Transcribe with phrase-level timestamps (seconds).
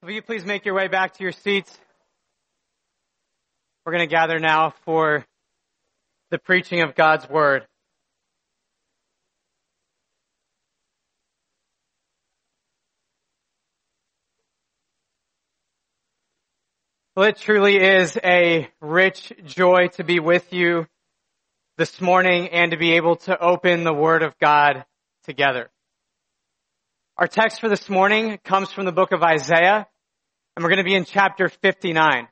[0.00, 1.76] Will you please make your way back to your seats?
[3.84, 5.26] We're going to gather now for
[6.30, 7.66] the preaching of God's Word.
[17.16, 20.86] Well, it truly is a rich joy to be with you
[21.76, 24.84] this morning and to be able to open the Word of God
[25.24, 25.70] together.
[27.18, 29.88] Our text for this morning comes from the book of Isaiah,
[30.54, 32.28] and we're going to be in chapter 59.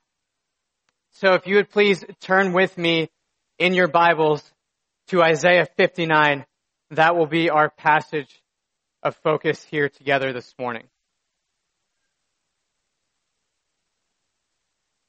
[1.14, 3.10] So if you would please turn with me
[3.59, 4.48] in your Bibles
[5.09, 6.46] to Isaiah 59,
[6.92, 8.30] that will be our passage
[9.02, 10.84] of focus here together this morning.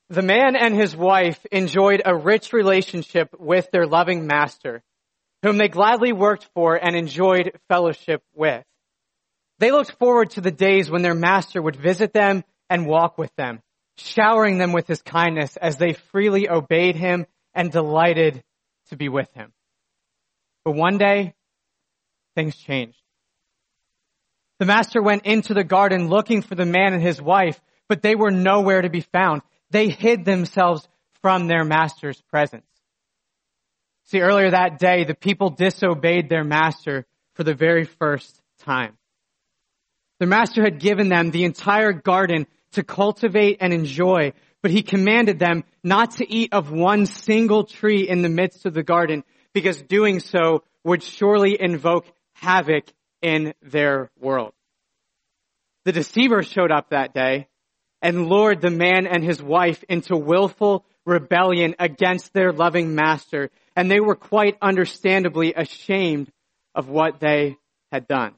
[0.10, 4.82] The man and his wife enjoyed a rich relationship with their loving master,
[5.44, 8.64] whom they gladly worked for and enjoyed fellowship with.
[9.60, 13.36] They looked forward to the days when their master would visit them and walk with
[13.36, 13.62] them,
[13.98, 18.44] showering them with his kindness as they freely obeyed him and delighted
[18.90, 19.52] to be with him.
[20.64, 21.34] But one day,
[22.36, 23.02] things changed.
[24.60, 28.16] The master went into the garden looking for the man and his wife, but they
[28.16, 29.42] were nowhere to be found.
[29.72, 30.88] They hid themselves
[31.22, 32.66] from their master's presence.
[34.06, 38.98] See, earlier that day, the people disobeyed their master for the very first time.
[40.20, 45.40] The master had given them the entire garden to cultivate and enjoy, but he commanded
[45.40, 49.24] them not to eat of one single tree in the midst of the garden
[49.54, 52.86] because doing so would surely invoke havoc
[53.22, 54.54] in their world.
[55.86, 57.48] The deceiver showed up that day
[58.02, 63.90] and lured the man and his wife into willful rebellion against their loving master, and
[63.90, 66.32] they were quite understandably ashamed
[66.76, 67.58] of what they
[67.92, 68.34] had done.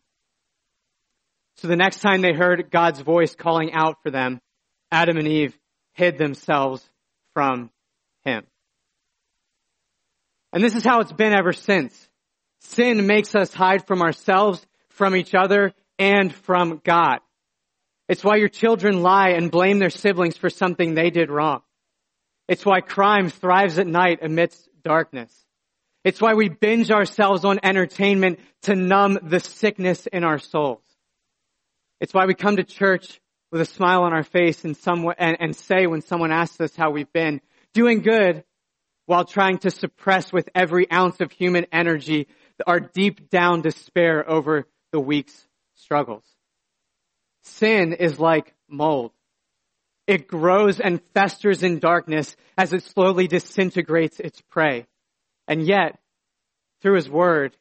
[1.60, 4.40] So the next time they heard God's voice calling out for them,
[4.92, 5.58] Adam and Eve
[5.92, 6.90] hid themselves
[7.34, 7.70] from
[8.24, 8.46] him.
[10.54, 12.10] And this is how it's been ever since.
[12.62, 17.20] Sin makes us hide from ourselves, from each other, and from God.
[18.08, 21.62] It's why your children lie and blame their siblings for something they did wrong.
[22.48, 25.32] It's why crime thrives at night amidst darkness.
[26.06, 30.82] It's why we binge ourselves on entertainment to numb the sickness in our souls.
[32.00, 33.20] It's why we come to church
[33.52, 36.76] with a smile on our face and, some, and, and say when someone asks us
[36.76, 37.42] how we've been,
[37.74, 38.44] doing good
[39.06, 42.28] while trying to suppress with every ounce of human energy
[42.68, 46.24] our deep down despair over the week's struggles.
[47.44, 49.12] Sin is like mold.
[50.08, 54.86] It grows and festers in darkness as it slowly disintegrates its prey.
[55.48, 56.00] And yet,
[56.82, 57.56] through His Word,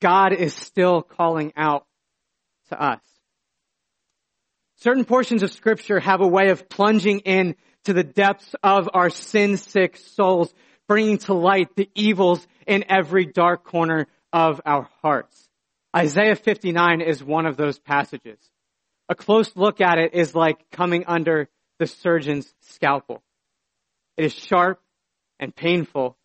[0.00, 1.86] God is still calling out
[2.68, 3.00] to us.
[4.82, 7.54] Certain portions of Scripture have a way of plunging in
[7.84, 10.52] to the depths of our sin-sick souls,
[10.88, 15.48] bringing to light the evils in every dark corner of our hearts.
[15.94, 18.38] Isaiah 59 is one of those passages
[19.08, 23.22] a close look at it is like coming under the surgeon's scalpel.
[24.16, 24.80] It is sharp
[25.38, 26.16] and painful,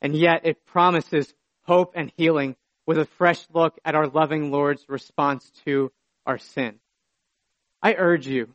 [0.00, 4.88] and yet it promises hope and healing with a fresh look at our loving Lord's
[4.88, 5.92] response to
[6.24, 6.78] our sin.
[7.82, 8.54] I urge you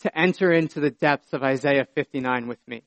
[0.00, 2.82] to enter into the depths of Isaiah 59 with me.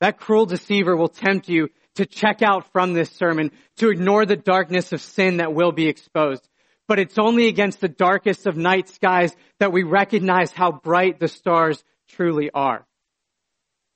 [0.00, 4.36] That cruel deceiver will tempt you to check out from this sermon, to ignore the
[4.36, 6.48] darkness of sin that will be exposed,
[6.86, 11.28] but it's only against the darkest of night skies that we recognize how bright the
[11.28, 12.86] stars truly are.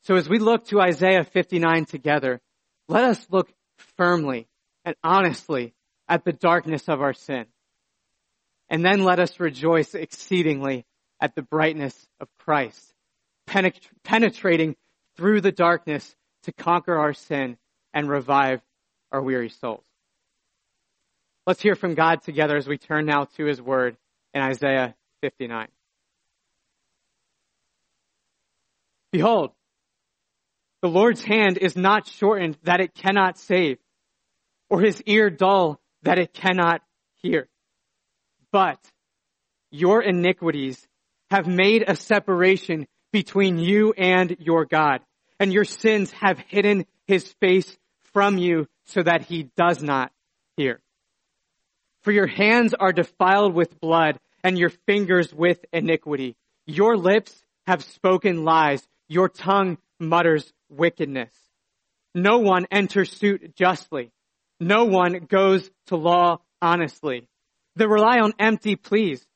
[0.03, 2.41] So as we look to Isaiah 59 together,
[2.89, 3.53] let us look
[3.97, 4.49] firmly
[4.85, 5.75] and honestly
[6.09, 7.47] at the darkness of our sin.
[8.73, 10.87] And then let us rejoice exceedingly
[11.21, 12.95] at the brightness of Christ,
[13.47, 14.77] penetrating
[15.15, 17.59] through the darkness to conquer our sin
[17.93, 18.63] and revive
[19.13, 19.85] our weary souls.
[21.47, 23.99] Let's hear from God together as we turn now to his word
[24.33, 25.69] in Isaiah 59.
[29.13, 29.51] Behold,
[30.81, 33.77] the Lord's hand is not shortened that it cannot save,
[34.71, 36.81] or his ear dull that it cannot
[37.17, 37.51] hear.
[38.53, 38.79] But
[39.71, 40.87] your iniquities
[41.31, 45.01] have made a separation between you and your God,
[45.41, 47.77] and your sins have hidden his face
[48.13, 50.13] from you so that he does not
[50.57, 50.81] hear.
[52.03, 56.37] For your hands are defiled with blood and your fingers with iniquity.
[56.67, 57.35] Your lips
[57.67, 58.87] have spoken lies.
[59.09, 61.33] Your tongue mutters wickedness.
[62.15, 64.11] No one enters suit justly.
[64.61, 67.29] No one goes to law honestly.
[67.77, 69.27] They rely on empty pleas.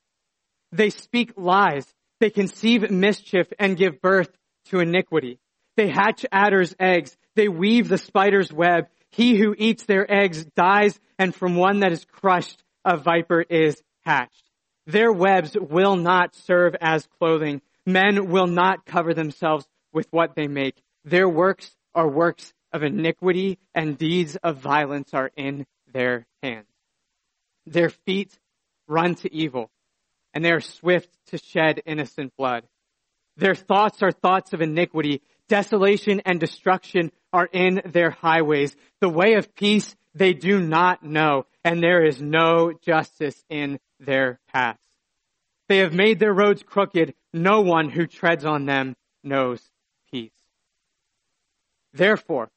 [0.73, 1.87] They speak lies.
[2.21, 4.31] They conceive mischief and give birth
[4.67, 5.39] to iniquity.
[5.77, 7.17] They hatch adder's eggs.
[7.35, 8.87] They weave the spider's web.
[9.11, 13.83] He who eats their eggs dies, and from one that is crushed, a viper is
[14.05, 14.51] hatched.
[14.87, 17.63] Their webs will not serve as clothing.
[17.85, 20.83] Men will not cover themselves with what they make.
[21.05, 26.67] Their works are works of iniquity, and deeds of violence are in their hands.
[27.67, 28.39] Their feet
[28.87, 29.71] run to evil,
[30.33, 32.65] and they are swift to shed innocent blood.
[33.37, 35.23] Their thoughts are thoughts of iniquity.
[35.49, 38.75] Desolation and destruction are in their highways.
[39.01, 44.41] The way of peace they do not know, and there is no justice in their
[44.53, 44.81] paths.
[45.69, 47.15] They have made their roads crooked.
[47.33, 49.61] No one who treads on them knows
[50.11, 50.33] peace.
[51.93, 52.51] Therefore,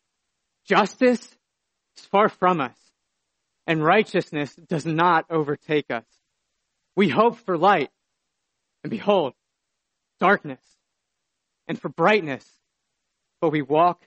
[0.66, 1.36] justice
[1.98, 2.78] is far from us,
[3.70, 6.04] and righteousness does not overtake us.
[6.96, 7.92] We hope for light,
[8.84, 9.34] and behold,
[10.20, 10.60] darkness,
[11.68, 12.44] and for brightness,
[13.40, 14.02] but we walk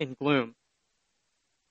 [0.00, 0.54] in gloom.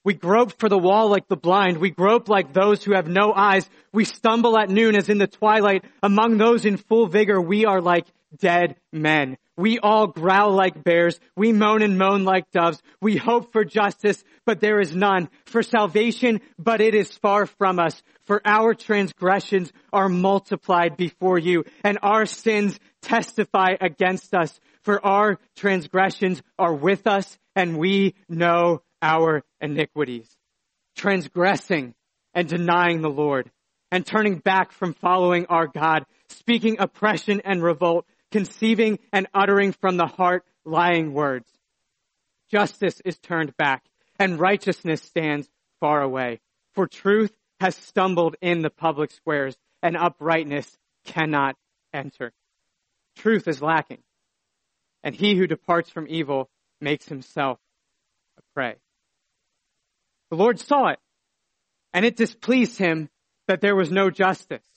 [0.04, 1.80] We grope for the wall like the blind.
[1.80, 3.68] We grope like those who have no eyes.
[3.92, 5.84] We stumble at noon as in the twilight.
[6.04, 8.06] Among those in full vigor, we are like
[8.38, 9.38] dead men.
[9.58, 11.20] We all growl like bears.
[11.36, 12.82] We moan and moan like doves.
[13.02, 15.30] We hope for justice, but there is none.
[15.46, 18.02] For salvation, but it is far from us.
[18.26, 24.60] For our transgressions are multiplied before you, and our sins testify against us.
[24.84, 30.28] For our transgressions are with us, and we know our iniquities,
[30.98, 31.94] transgressing
[32.34, 33.50] and denying the Lord,
[33.92, 38.06] and turning back from following our God, speaking oppression and revolt,
[38.36, 41.50] conceiving and uttering from the heart lying words.
[42.52, 43.86] Justice is turned back,
[44.20, 45.50] and righteousness stands
[45.80, 46.42] far away.
[46.74, 51.56] For truth has stumbled in the public squares, and uprightness cannot
[51.94, 52.34] enter.
[53.16, 54.04] Truth is lacking,
[55.02, 56.50] and he who departs from evil
[56.82, 57.58] makes himself
[58.38, 58.76] a prey.
[60.30, 61.00] The Lord saw it,
[61.94, 63.08] and it displeased him
[63.48, 64.68] that there was no justice,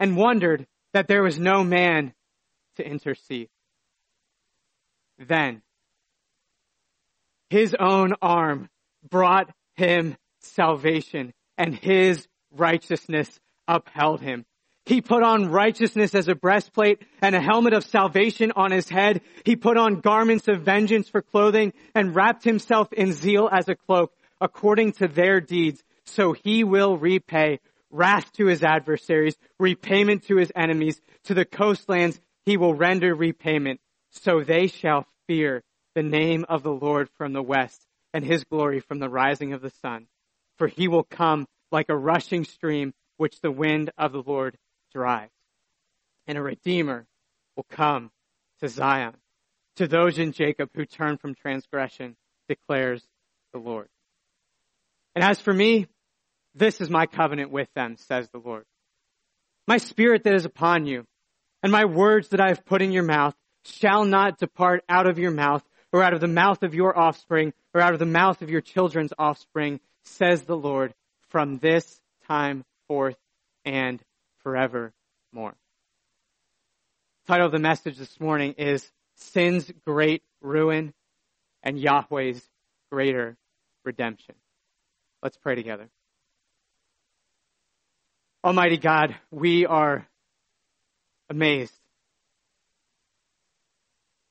[0.00, 2.14] and wondered that there was no man
[2.76, 3.48] to intercede.
[5.18, 5.62] Then,
[7.50, 8.68] his own arm
[9.08, 14.44] brought him salvation, and his righteousness upheld him.
[14.84, 19.20] He put on righteousness as a breastplate and a helmet of salvation on his head.
[19.44, 23.74] He put on garments of vengeance for clothing and wrapped himself in zeal as a
[23.74, 25.82] cloak according to their deeds.
[26.04, 27.58] So he will repay
[27.90, 31.00] wrath to his adversaries, repayment to his enemies.
[31.24, 33.80] To the coastlands he will render repayment.
[34.10, 35.62] So they shall fear
[35.94, 37.84] the name of the Lord from the west
[38.14, 40.06] and his glory from the rising of the sun.
[40.56, 44.56] For he will come like a rushing stream which the wind of the Lord
[44.94, 45.32] drives.
[46.26, 47.06] And a redeemer
[47.56, 48.10] will come
[48.60, 49.16] to Zion,
[49.76, 52.16] to those in Jacob who turn from transgression,
[52.48, 53.02] declares
[53.52, 53.88] the Lord.
[55.14, 55.86] And as for me,
[56.54, 58.64] this is my covenant with them, says the Lord.
[59.66, 61.06] My spirit that is upon you,
[61.66, 63.34] and my words that I have put in your mouth,
[63.64, 67.52] shall not depart out of your mouth, or out of the mouth of your offspring,
[67.74, 70.94] or out of the mouth of your children's offspring, says the Lord,
[71.28, 73.16] from this time forth
[73.64, 74.00] and
[74.44, 74.92] forevermore.
[75.34, 80.94] The title of the message this morning is Sin's Great Ruin
[81.64, 82.48] and Yahweh's
[82.92, 83.36] Greater
[83.84, 84.36] Redemption.
[85.20, 85.88] Let's pray together.
[88.44, 90.06] Almighty God, we are
[91.28, 91.78] amazed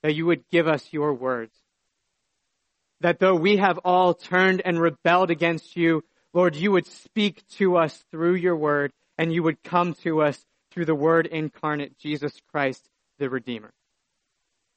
[0.03, 1.55] that you would give us your words.
[3.01, 7.77] That though we have all turned and rebelled against you, Lord, you would speak to
[7.77, 12.33] us through your word and you would come to us through the word incarnate, Jesus
[12.51, 12.87] Christ,
[13.17, 13.71] the Redeemer.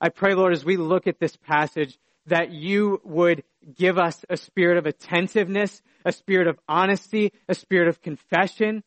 [0.01, 3.43] I pray, Lord, as we look at this passage, that you would
[3.75, 8.83] give us a spirit of attentiveness, a spirit of honesty, a spirit of confession,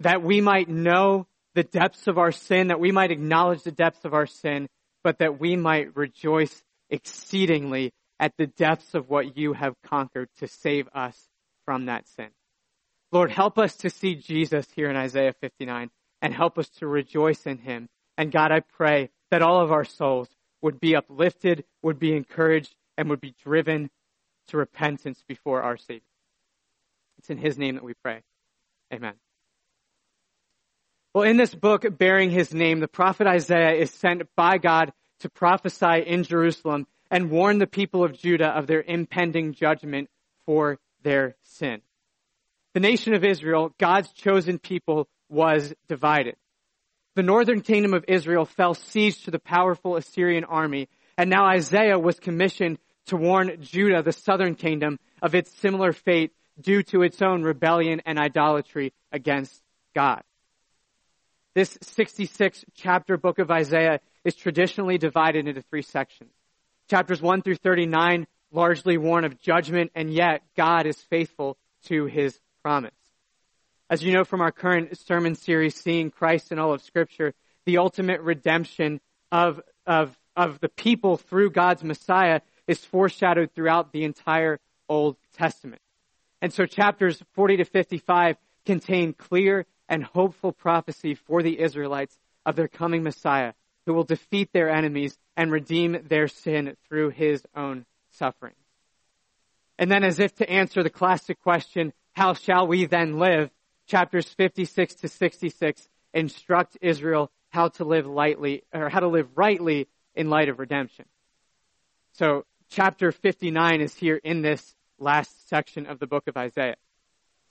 [0.00, 4.04] that we might know the depths of our sin, that we might acknowledge the depths
[4.04, 4.68] of our sin,
[5.04, 10.46] but that we might rejoice exceedingly at the depths of what you have conquered to
[10.46, 11.28] save us
[11.64, 12.28] from that sin.
[13.10, 15.90] Lord, help us to see Jesus here in Isaiah 59
[16.22, 17.88] and help us to rejoice in him.
[18.16, 20.28] And God, I pray that all of our souls
[20.62, 23.90] would be uplifted, would be encouraged, and would be driven
[24.48, 26.02] to repentance before our Savior.
[27.18, 28.22] It's in His name that we pray.
[28.92, 29.14] Amen.
[31.14, 35.28] Well, in this book bearing His name, the prophet Isaiah is sent by God to
[35.28, 40.08] prophesy in Jerusalem and warn the people of Judah of their impending judgment
[40.46, 41.82] for their sin.
[42.72, 46.36] The nation of Israel, God's chosen people, was divided.
[47.14, 50.88] The northern kingdom of Israel fell siege to the powerful Assyrian army,
[51.18, 56.32] and now Isaiah was commissioned to warn Judah, the southern kingdom, of its similar fate
[56.58, 59.60] due to its own rebellion and idolatry against
[59.94, 60.22] God.
[61.54, 66.30] This 66 chapter book of Isaiah is traditionally divided into three sections.
[66.88, 72.38] Chapters 1 through 39 largely warn of judgment, and yet God is faithful to his
[72.62, 72.92] promise.
[73.90, 77.78] As you know from our current sermon series, Seeing Christ in All of Scripture, the
[77.78, 84.60] ultimate redemption of, of, of the people through God's Messiah is foreshadowed throughout the entire
[84.88, 85.82] Old Testament.
[86.40, 92.56] And so chapters 40 to 55 contain clear and hopeful prophecy for the Israelites of
[92.56, 93.52] their coming Messiah
[93.84, 98.54] who will defeat their enemies and redeem their sin through his own suffering.
[99.78, 103.50] And then as if to answer the classic question, how shall we then live?
[103.86, 109.88] Chapters 56 to 66 instruct Israel how to live lightly, or how to live rightly
[110.14, 111.04] in light of redemption.
[112.14, 116.76] So chapter 59 is here in this last section of the book of Isaiah.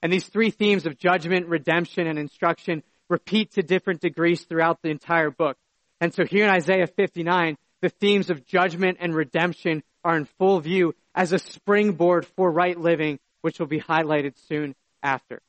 [0.02, 4.90] And these three themes of judgment, redemption, and instruction repeat to different degrees throughout the
[4.90, 5.58] entire book.
[6.00, 10.60] And so here in Isaiah 59, the themes of judgment and redemption are in full
[10.60, 15.42] view as a springboard for right living, which will be highlighted soon after.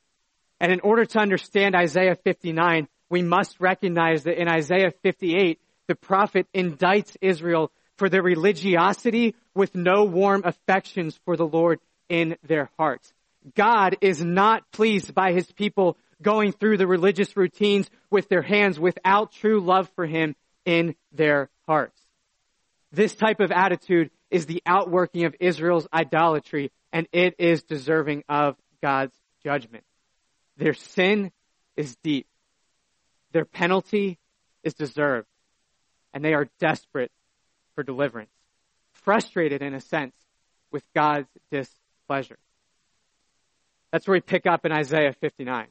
[0.59, 5.95] And in order to understand Isaiah 59, we must recognize that in Isaiah 58, the
[5.95, 11.79] prophet indicts Israel for their religiosity with no warm affections for the Lord
[12.09, 13.13] in their hearts.
[13.55, 18.79] God is not pleased by his people going through the religious routines with their hands
[18.79, 20.35] without true love for him
[20.65, 21.99] in their hearts.
[22.91, 28.55] This type of attitude is the outworking of Israel's idolatry, and it is deserving of
[28.81, 29.83] God's judgment.
[30.57, 31.31] Their sin
[31.75, 32.27] is deep.
[33.31, 34.19] Their penalty
[34.63, 35.27] is deserved.
[36.13, 37.11] And they are desperate
[37.75, 38.29] for deliverance.
[38.91, 40.13] Frustrated, in a sense,
[40.71, 42.37] with God's displeasure.
[43.93, 45.67] That's where we pick up in Isaiah 59.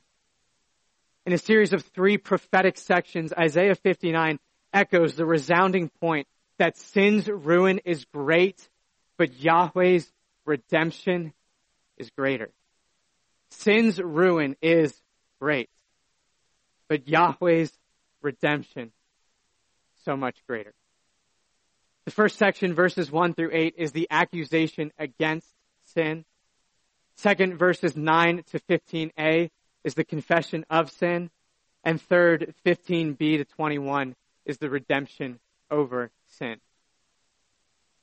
[1.27, 4.39] In a series of three prophetic sections, Isaiah 59
[4.73, 8.69] echoes the resounding point that sin's ruin is great,
[9.17, 10.09] but Yahweh's
[10.47, 11.33] redemption
[11.99, 12.51] is greater.
[13.51, 14.95] Sin's ruin is
[15.41, 15.71] great,
[16.87, 17.77] but Yahweh's
[18.23, 18.93] redemption
[20.05, 20.75] so much greater.
[22.05, 25.49] The first section, verses 1 through 8, is the accusation against
[25.87, 26.25] sin.
[27.23, 29.49] Second, verses 9 to 15a
[29.85, 31.31] is the confession of sin.
[31.85, 35.39] And third, 15b to 21 is the redemption
[35.71, 36.57] over sin.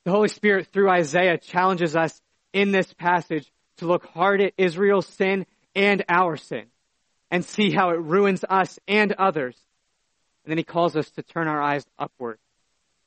[0.05, 2.21] The Holy Spirit through Isaiah challenges us
[2.53, 5.45] in this passage to look hard at Israel's sin
[5.75, 6.67] and our sin
[7.29, 9.57] and see how it ruins us and others.
[10.45, 12.37] And then he calls us to turn our eyes upward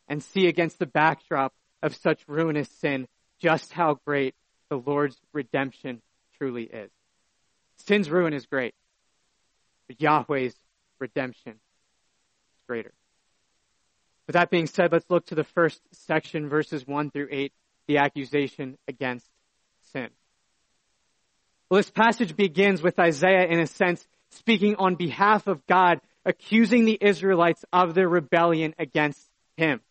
[0.08, 3.08] and see against the backdrop of such ruinous sin
[3.40, 4.34] just how great
[4.72, 6.00] the Lord's redemption
[6.38, 6.90] truly is.
[7.76, 8.74] Sin's ruin is great,
[9.86, 10.54] but Yahweh's
[10.98, 12.94] redemption is greater.
[14.26, 17.52] With that being said, let's look to the first section, verses 1 through 8,
[17.86, 19.26] the accusation against
[19.92, 20.08] sin.
[21.68, 26.86] Well, this passage begins with Isaiah, in a sense, speaking on behalf of God, accusing
[26.86, 29.20] the Israelites of their rebellion against
[29.58, 29.82] him.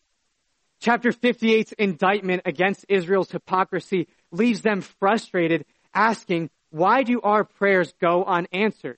[0.79, 8.23] Chapter 58's indictment against Israel's hypocrisy leaves them frustrated, asking, why do our prayers go
[8.23, 8.97] unanswered?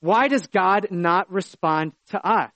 [0.00, 2.52] Why does God not respond to us?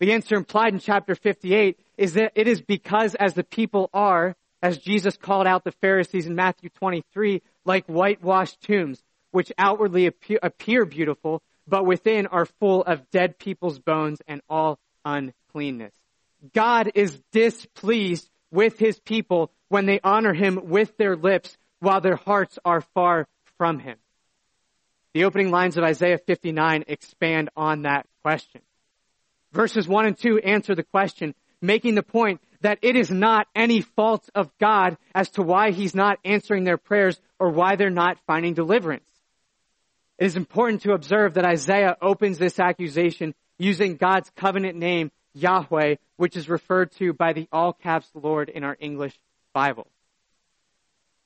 [0.00, 4.34] The answer implied in chapter 58 is that it is because as the people are,
[4.62, 10.38] as Jesus called out the Pharisees in Matthew 23, like whitewashed tombs, which outwardly appear,
[10.42, 15.94] appear beautiful, but within are full of dead people's bones and all uncleanness.
[16.54, 22.16] God is displeased with his people when they honor him with their lips while their
[22.16, 23.96] hearts are far from him.
[25.14, 28.60] The opening lines of Isaiah 59 expand on that question.
[29.52, 33.80] Verses 1 and 2 answer the question, making the point that it is not any
[33.80, 38.18] fault of God as to why He's not answering their prayers or why they're not
[38.26, 39.08] finding deliverance.
[40.18, 45.96] It is important to observe that Isaiah opens this accusation using God's covenant name, Yahweh,
[46.16, 49.18] which is referred to by the all caps Lord in our English
[49.52, 49.86] Bible.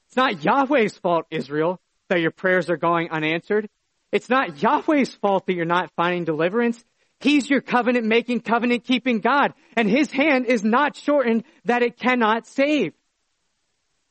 [0.06, 3.68] It's not Yahweh's fault, Israel, that your prayers are going unanswered.
[4.12, 6.82] It's not Yahweh's fault that you're not finding deliverance.
[7.20, 9.54] He's your covenant making, covenant keeping God.
[9.76, 12.92] And His hand is not shortened that it cannot save.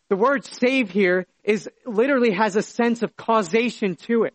[0.10, 4.34] The word save here is literally has a sense of causation to it.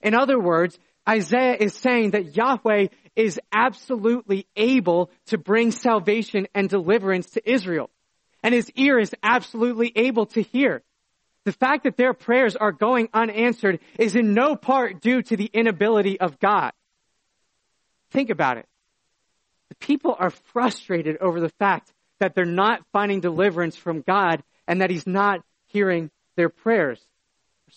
[0.00, 2.86] In other words, Isaiah is saying that Yahweh
[3.16, 7.90] is absolutely able to bring salvation and deliverance to Israel.
[8.42, 10.82] And his ear is absolutely able to hear.
[11.44, 15.50] The fact that their prayers are going unanswered is in no part due to the
[15.52, 16.72] inability of God.
[18.10, 18.66] Think about it.
[19.68, 24.80] The people are frustrated over the fact that they're not finding deliverance from God and
[24.80, 27.00] that He's not hearing their prayers.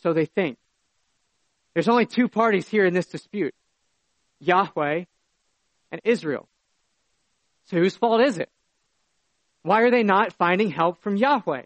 [0.01, 0.57] So they think.
[1.73, 3.53] There's only two parties here in this dispute.
[4.39, 5.05] Yahweh
[5.91, 6.47] and Israel.
[7.65, 8.49] So whose fault is it?
[9.63, 11.63] Why are they not finding help from Yahweh?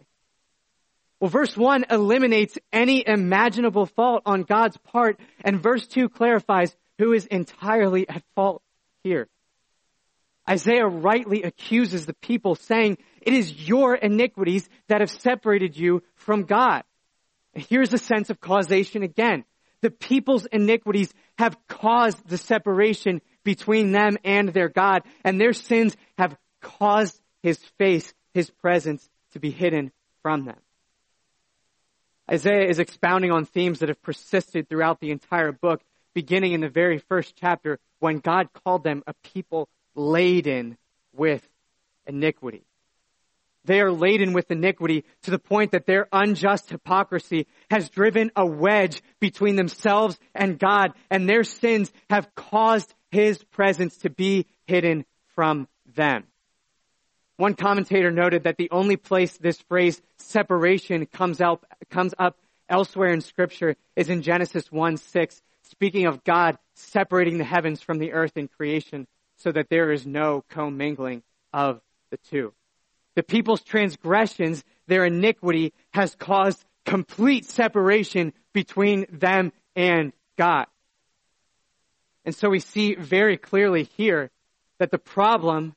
[1.19, 7.11] Well, verse 1 eliminates any imaginable fault on God's part, and verse 2 clarifies who
[7.13, 8.61] is entirely at fault
[9.03, 9.27] here.
[10.49, 16.43] Isaiah rightly accuses the people saying, it is your iniquities that have separated you from
[16.43, 16.83] God.
[17.53, 19.43] Here's a sense of causation again.
[19.81, 25.97] The people's iniquities have caused the separation between them and their God, and their sins
[26.17, 29.91] have caused his face, his presence to be hidden
[30.21, 30.57] from them.
[32.29, 35.81] Isaiah is expounding on themes that have persisted throughout the entire book,
[36.13, 40.77] beginning in the very first chapter when God called them a people laden
[41.13, 41.47] with
[42.05, 42.63] iniquity.
[43.67, 48.45] They are laden with iniquity to the point that their unjust hypocrisy has driven a
[48.45, 55.05] wedge between themselves and God, and their sins have caused His presence to be hidden
[55.35, 56.23] from them.
[57.37, 63.13] One commentator noted that the only place this phrase separation comes out, comes up elsewhere
[63.13, 68.13] in scripture is in Genesis 1 6, speaking of God separating the heavens from the
[68.13, 71.21] earth in creation so that there is no commingling
[71.53, 71.79] of
[72.09, 72.53] the two.
[73.15, 80.65] The people's transgressions, their iniquity has caused complete separation between them and God.
[82.25, 84.31] And so we see very clearly here
[84.79, 85.75] that the problem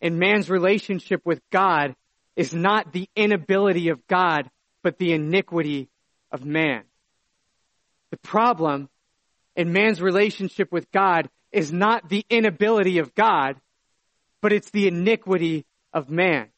[0.00, 1.94] in man's relationship with God
[2.36, 4.50] is not the inability of God,
[4.82, 5.88] but the iniquity
[6.30, 6.82] of man.
[8.10, 8.88] The problem
[9.56, 13.56] in man's relationship with God is not the inability of God,
[14.40, 16.48] but it's the iniquity of man.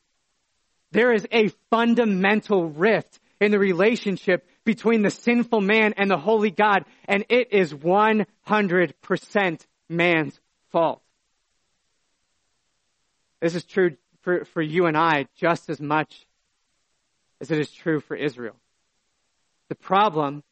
[0.93, 6.51] There is a fundamental rift in the relationship between the sinful man and the holy
[6.51, 10.41] God, and it is 100% man's
[10.73, 11.03] fault.
[13.41, 16.27] This is true for, for you and I just as much
[17.41, 18.57] as it is true for Israel.
[19.69, 20.43] The problem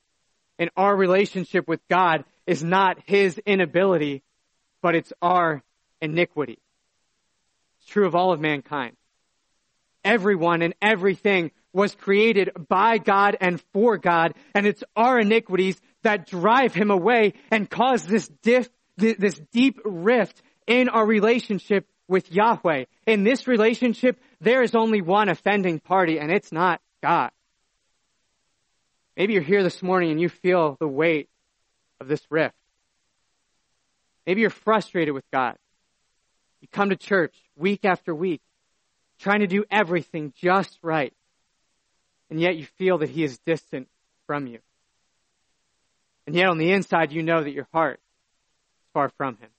[0.58, 4.22] in our relationship with God is not His inability,
[4.82, 5.62] but it's our
[6.00, 6.58] iniquity.
[7.80, 8.96] It's true of all of mankind.
[10.04, 16.26] Everyone and everything was created by God and for God, and it's our iniquities that
[16.26, 22.84] drive Him away and cause this, diff, this deep rift in our relationship with Yahweh.
[23.08, 27.32] In this relationship, there is only one offending party, and it's not God.
[29.16, 31.28] Maybe you're here this morning and you feel the weight
[32.00, 32.54] of this rift.
[34.28, 35.56] Maybe you're frustrated with God.
[36.60, 38.42] You come to church week after week,
[39.18, 41.12] trying to do everything just right,
[42.30, 43.88] and yet you feel that He is distant
[44.28, 44.60] from you.
[46.28, 49.50] And yet on the inside, you know that your heart is far from Him.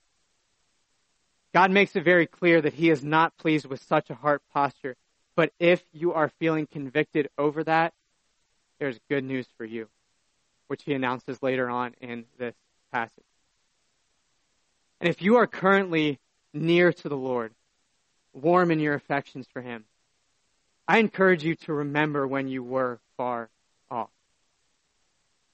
[1.56, 4.94] God makes it very clear that He is not pleased with such a heart posture.
[5.36, 7.94] But if you are feeling convicted over that,
[8.78, 9.88] there's good news for you,
[10.66, 12.54] which He announces later on in this
[12.92, 13.24] passage.
[15.00, 16.18] And if you are currently
[16.52, 17.54] near to the Lord,
[18.34, 19.86] warm in your affections for Him,
[20.86, 23.48] I encourage you to remember when you were far
[23.90, 24.10] off.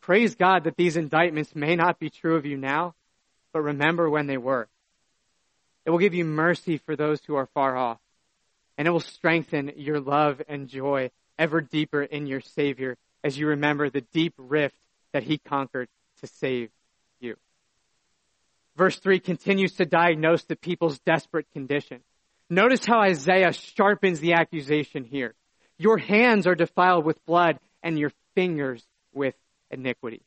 [0.01, 2.97] Praise God that these indictments may not be true of you now,
[3.53, 4.67] but remember when they were.
[5.85, 7.99] It will give you mercy for those who are far off.
[8.79, 13.49] And it will strengthen your love and joy ever deeper in your Savior as you
[13.49, 14.77] remember the deep rift
[15.13, 15.89] that He conquered
[16.21, 16.71] to save
[17.21, 17.37] you.
[18.77, 22.01] Verse 3 continues to diagnose the people's desperate condition.
[22.49, 25.35] Notice how Isaiah sharpens the accusation here.
[25.79, 29.35] Your hands are defiled with blood and your fingers with
[29.71, 30.23] iniquity.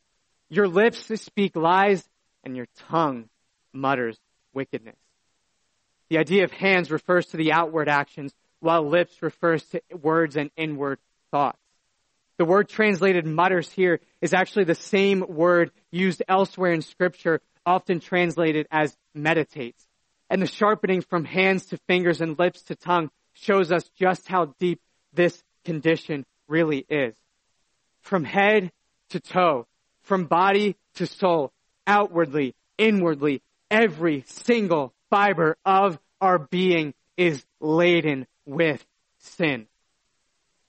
[0.48, 2.04] Your lips speak lies
[2.44, 3.28] and your tongue
[3.72, 4.18] mutters
[4.52, 4.96] wickedness.
[6.08, 10.50] The idea of hands refers to the outward actions, while lips refers to words and
[10.56, 10.98] inward
[11.30, 11.58] thoughts.
[12.38, 18.00] The word translated mutters here is actually the same word used elsewhere in scripture, often
[18.00, 19.86] translated as meditates.
[20.28, 24.54] And the sharpening from hands to fingers and lips to tongue shows us just how
[24.58, 24.80] deep
[25.12, 27.14] this condition really is.
[28.00, 28.70] From head
[29.10, 29.66] to toe,
[30.02, 31.52] from body to soul,
[31.86, 38.84] outwardly, inwardly, every single fiber of our being is laden with
[39.18, 39.66] sin.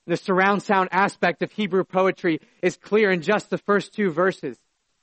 [0.06, 4.58] The surround sound aspect of Hebrew poetry is clear in just the first two verses.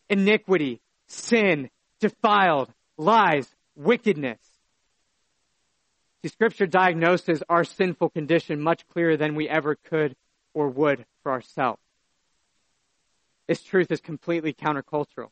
[0.08, 1.70] Iniquity, sin,
[2.00, 4.38] defiled, lies, wickedness.
[6.22, 10.16] See, scripture diagnoses our sinful condition much clearer than we ever could
[10.54, 11.80] or would for ourselves.
[13.46, 15.28] This truth is completely countercultural.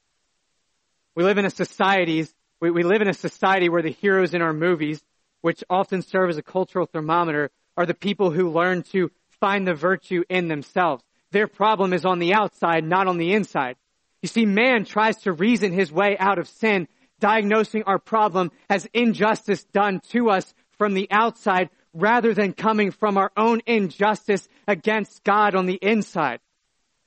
[1.15, 2.27] We live in a society,
[2.63, 5.03] we, we live in a society where the heroes in our movies,
[5.41, 9.75] which often serve as a cultural thermometer, are the people who learn to find the
[9.75, 11.03] virtue in themselves.
[11.33, 13.75] Their problem is on the outside, not on the inside.
[14.23, 16.87] You see, man tries to reason his way out of sin,
[17.19, 23.19] diagnosing our problem as injustice done to us from the outside rather than coming from
[23.19, 26.39] our own injustice against God on the inside.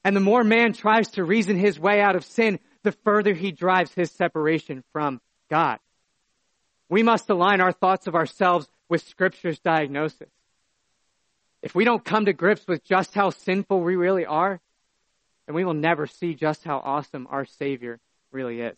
[0.03, 3.53] And the more man tries to reason his way out of sin, the further he
[3.53, 5.79] drives his separation from God.
[6.89, 10.29] We must align our thoughts of ourselves with scripture's diagnosis.
[11.61, 14.59] If we don't come to grips with just how sinful we really are,
[15.45, 17.99] then we will never see just how awesome our Savior
[18.31, 18.77] really is.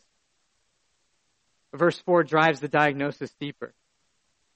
[1.74, 3.74] Verse 4 drives the diagnosis deeper.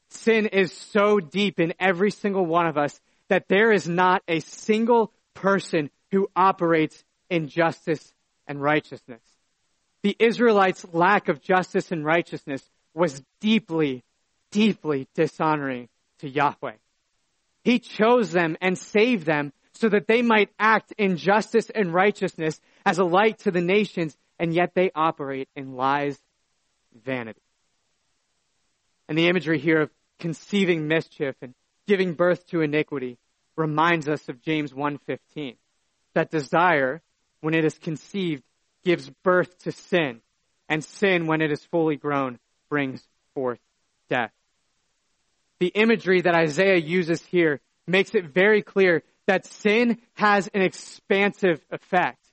[0.09, 4.39] Sin is so deep in every single one of us that there is not a
[4.39, 8.13] single person who operates in justice
[8.47, 9.21] and righteousness.
[10.03, 14.03] The Israelites' lack of justice and righteousness was deeply,
[14.51, 16.75] deeply dishonoring to Yahweh.
[17.63, 22.59] He chose them and saved them so that they might act in justice and righteousness
[22.85, 26.19] as a light to the nations, and yet they operate in lies,
[27.05, 27.41] vanity.
[29.07, 31.53] And the imagery here of conceiving mischief and
[31.87, 33.17] giving birth to iniquity
[33.55, 35.57] reminds us of James 1:15
[36.13, 37.01] that desire,
[37.41, 38.43] when it is conceived,
[38.83, 40.21] gives birth to sin,
[40.69, 42.39] and sin, when it is fully grown,
[42.69, 43.01] brings
[43.33, 43.59] forth
[44.09, 44.31] death.
[45.59, 51.63] The imagery that Isaiah uses here makes it very clear that sin has an expansive
[51.69, 52.25] effect.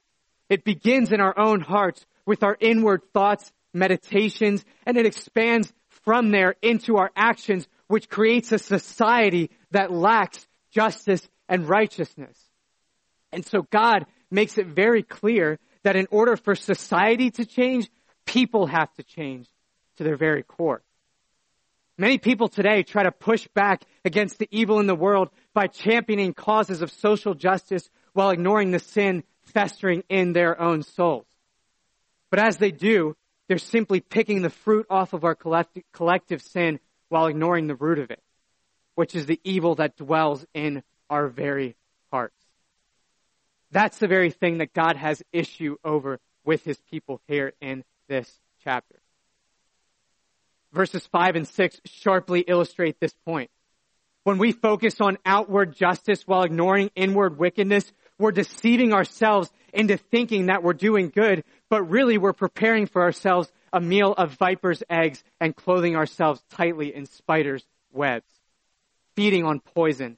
[0.48, 5.72] It begins in our own hearts with our inward thoughts, meditations, and it expands
[6.04, 12.38] from there into our actions, which creates a society that lacks justice and righteousness.
[13.32, 17.90] And so God makes it very clear that in order for society to change,
[18.24, 19.48] people have to change
[19.96, 20.82] to their very core.
[21.96, 26.32] Many people today try to push back against the evil in the world by championing
[26.32, 31.26] causes of social justice while ignoring the sin festering in their own souls.
[32.30, 33.16] But as they do,
[33.48, 38.10] they're simply picking the fruit off of our collective sin while ignoring the root of
[38.10, 38.22] it,
[38.94, 41.74] which is the evil that dwells in our very.
[43.70, 48.30] That's the very thing that God has issue over with his people here in this
[48.64, 48.96] chapter.
[50.72, 53.50] Verses 5 and 6 sharply illustrate this point.
[54.24, 60.46] When we focus on outward justice while ignoring inward wickedness, we're deceiving ourselves into thinking
[60.46, 65.22] that we're doing good, but really we're preparing for ourselves a meal of viper's eggs
[65.40, 68.30] and clothing ourselves tightly in spider's webs,
[69.14, 70.16] feeding on poison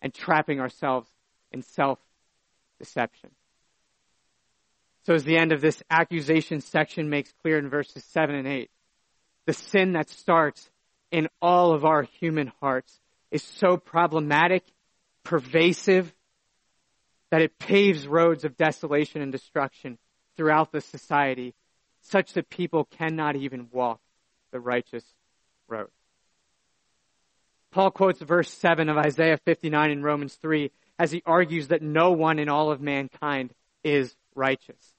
[0.00, 1.08] and trapping ourselves
[1.50, 1.98] in self
[2.82, 3.30] deception.
[5.06, 8.70] So as the end of this accusation section makes clear in verses 7 and 8,
[9.46, 10.68] the sin that starts
[11.12, 12.98] in all of our human hearts
[13.30, 14.64] is so problematic,
[15.22, 16.12] pervasive,
[17.30, 19.96] that it paves roads of desolation and destruction
[20.36, 21.54] throughout the society,
[22.00, 24.00] such that people cannot even walk
[24.50, 25.04] the righteous
[25.68, 25.88] road.
[27.70, 30.70] Paul quotes verse 7 of Isaiah 59 in Romans 3
[31.02, 34.94] as he argues that no one in all of mankind is righteous.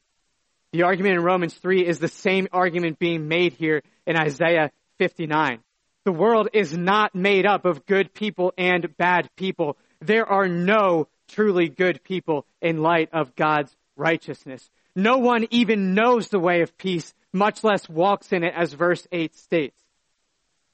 [0.74, 5.60] The argument in Romans 3 is the same argument being made here in Isaiah 59.
[6.04, 9.78] The world is not made up of good people and bad people.
[10.02, 14.70] There are no truly good people in light of God's righteousness.
[14.98, 19.08] No one even knows the way of peace, much less walks in it as verse
[19.14, 19.80] 8 states.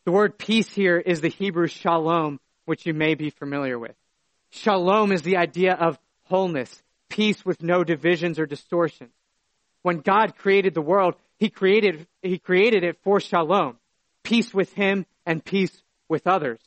[0.06, 3.94] The word peace here is the Hebrew shalom, which you may be familiar with.
[4.52, 9.14] Shalom is the idea of wholeness, peace with no divisions or distortions.
[9.82, 13.78] When God created the world, He created, He created it for shalom,
[14.24, 16.60] peace with Him and peace with others.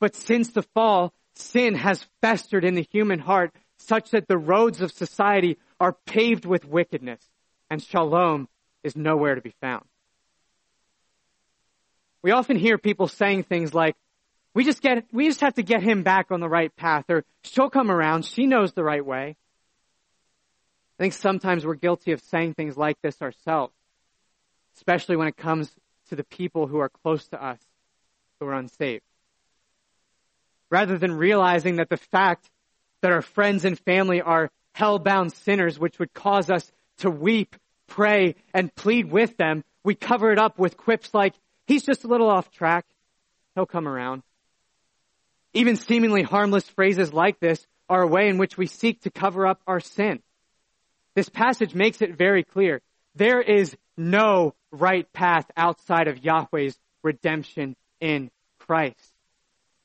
[0.00, 4.80] But since the fall, sin has festered in the human heart such that the roads
[4.80, 7.20] of society are paved with wickedness
[7.70, 8.48] and shalom
[8.82, 9.84] is nowhere to be found.
[12.22, 13.96] We often hear people saying things like,
[14.58, 17.24] we just get, we just have to get him back on the right path or
[17.42, 18.24] she'll come around.
[18.24, 19.36] She knows the right way.
[20.98, 23.72] I think sometimes we're guilty of saying things like this ourselves.
[24.78, 25.70] especially when it comes
[26.08, 27.58] to the people who are close to us
[28.38, 29.02] who are unsaved.
[30.70, 32.48] Rather than realizing that the fact
[33.00, 37.56] that our friends and family are hell-bound sinners, which would cause us to weep,
[37.88, 41.34] pray, and plead with them, we cover it up with quips like,
[41.66, 42.86] he's just a little off track.
[43.54, 44.22] He'll come around.
[45.54, 49.46] Even seemingly harmless phrases like this are a way in which we seek to cover
[49.46, 50.20] up our sin.
[51.14, 52.80] This passage makes it very clear.
[53.14, 59.14] There is no right path outside of Yahweh's redemption in Christ.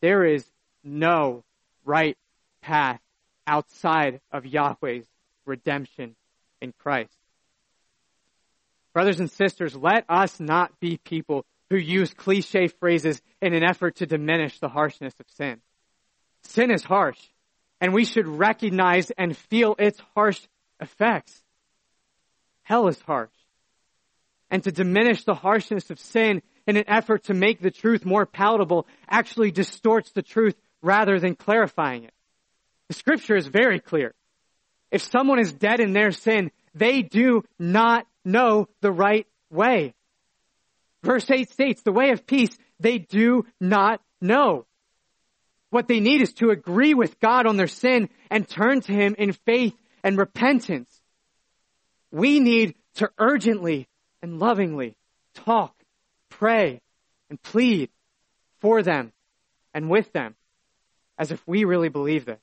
[0.01, 0.45] There is
[0.83, 1.43] no
[1.85, 2.17] right
[2.61, 2.99] path
[3.47, 5.07] outside of Yahweh's
[5.45, 6.15] redemption
[6.61, 7.17] in Christ.
[8.93, 13.95] Brothers and sisters, let us not be people who use cliche phrases in an effort
[13.95, 15.59] to diminish the harshness of sin.
[16.43, 17.17] Sin is harsh,
[17.81, 20.39] and we should recognize and feel its harsh
[20.79, 21.41] effects.
[22.61, 23.33] Hell is harsh.
[24.51, 28.27] And to diminish the harshness of sin in an effort to make the truth more
[28.27, 32.13] palatable actually distorts the truth rather than clarifying it.
[32.89, 34.13] The scripture is very clear.
[34.91, 39.95] If someone is dead in their sin, they do not know the right way.
[41.03, 44.65] Verse 8 states, the way of peace, they do not know.
[45.69, 49.15] What they need is to agree with God on their sin and turn to Him
[49.17, 51.01] in faith and repentance.
[52.11, 53.87] We need to urgently
[54.21, 54.95] and lovingly
[55.33, 55.75] talk,
[56.29, 56.79] pray,
[57.29, 57.89] and plead
[58.59, 59.11] for them
[59.73, 60.35] and with them
[61.17, 62.39] as if we really believe this.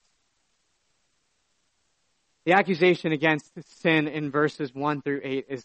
[2.44, 5.64] The accusation against sin in verses 1 through 8 is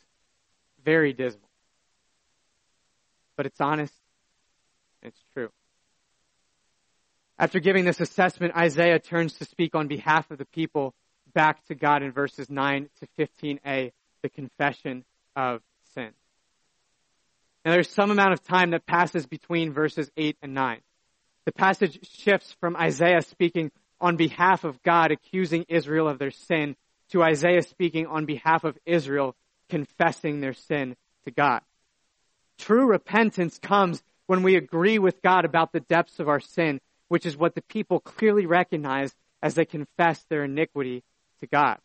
[0.84, 1.45] very dismal
[3.36, 3.94] but it's honest
[5.06, 5.50] it's true.
[7.38, 10.94] After giving this assessment, Isaiah turns to speak on behalf of the people
[11.34, 13.92] back to God in verses 9 to 15a,
[14.24, 15.04] the confession
[15.36, 15.62] of
[15.94, 16.12] sin.
[17.64, 20.80] Now there's some amount of time that passes between verses 8 and 9.
[21.46, 23.72] The passage shifts from Isaiah speaking
[24.02, 26.76] on behalf of God accusing Israel of their sin
[27.10, 29.36] to Isaiah speaking on behalf of Israel
[29.70, 30.96] confessing their sin
[31.26, 31.62] to God.
[32.58, 37.26] True repentance comes when we agree with God about the depths of our sin, which
[37.26, 41.04] is what the people clearly recognize as they confess their iniquity
[41.40, 41.78] to God.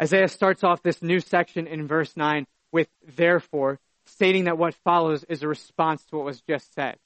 [0.00, 5.24] Isaiah starts off this new section in verse 9 with therefore, stating that what follows
[5.24, 6.96] is a response to what was just said.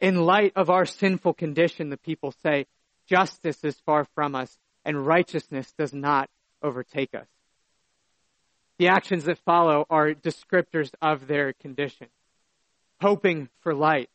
[0.00, 2.66] In light of our sinful condition, the people say,
[3.06, 6.28] justice is far from us and righteousness does not
[6.62, 7.28] overtake us.
[8.80, 12.06] The actions that follow are descriptors of their condition.
[13.02, 14.08] Hoping for light,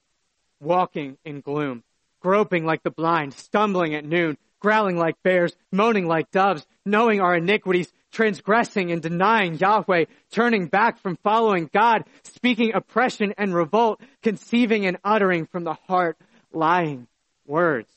[0.59, 1.83] walking in gloom,
[2.19, 7.35] groping like the blind, stumbling at noon, growling like bears, moaning like doves, knowing our
[7.35, 14.87] iniquities, transgressing and denying Yahweh, turning back from following God, speaking oppression and revolt, conceiving
[14.87, 16.17] and uttering from the heart
[16.51, 17.05] lying
[17.45, 17.91] words.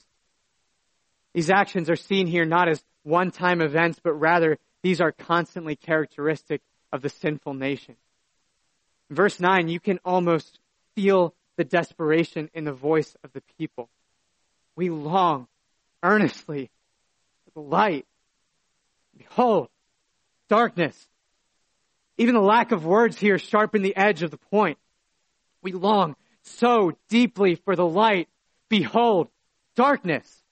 [1.32, 6.62] These actions are seen here not as one-time events, but rather these are constantly characteristic
[6.92, 7.96] of the sinful nation.
[9.10, 10.60] Verse 9, you can almost
[10.94, 13.88] feel the desperation in the voice of the people.
[14.76, 15.48] We long
[16.02, 16.70] earnestly
[17.44, 18.06] for the light.
[19.16, 19.68] Behold,
[20.48, 21.08] darkness.
[22.16, 24.78] Even the lack of words here sharpen the edge of the point.
[25.62, 28.28] We long so deeply for the light.
[28.68, 29.28] Behold,
[29.74, 30.42] darkness.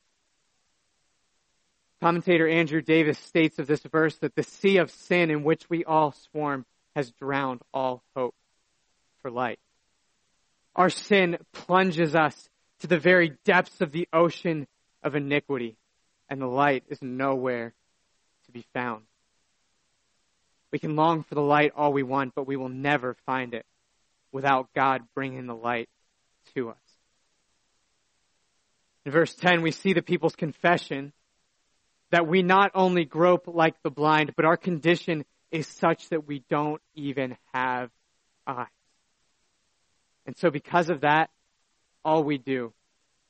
[2.07, 5.85] Commentator Andrew Davis states of this verse that the sea of sin in which we
[5.85, 6.65] all swarm
[6.95, 8.37] has drowned all hope
[9.21, 9.59] for light.
[10.77, 14.69] Our sin plunges us to the very depths of the ocean
[15.03, 15.75] of iniquity,
[16.31, 17.75] and the light is nowhere
[18.45, 19.03] to be found.
[20.71, 23.67] We can long for the light all we want, but we will never find it
[24.31, 25.89] without God bringing the light
[26.55, 26.77] to us.
[29.05, 31.13] In verse 10, we see the people's confession
[32.11, 36.43] that we not only grope like the blind, but our condition is such that we
[36.49, 37.91] don't even have
[38.47, 38.67] eyes.
[40.27, 41.31] And so because of that,
[42.05, 42.73] all we do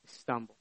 [0.05, 0.55] is stumble.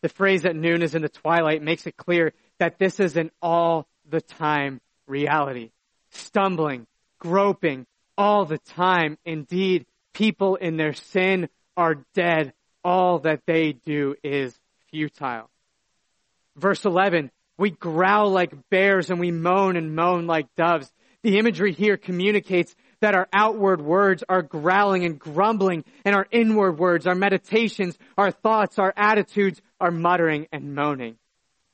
[0.00, 3.30] The phrase at noon is in the twilight makes it clear that this is an
[3.42, 5.70] all the time reality.
[6.10, 6.86] Stumbling,
[7.18, 9.18] groping, all the time.
[9.24, 12.52] Indeed, people in their sin are dead.
[12.84, 14.58] All that they do is
[14.90, 15.50] futile.
[16.58, 20.92] Verse 11, we growl like bears and we moan and moan like doves.
[21.22, 26.78] The imagery here communicates that our outward words are growling and grumbling and our inward
[26.78, 31.16] words, our meditations, our thoughts, our attitudes are muttering and moaning.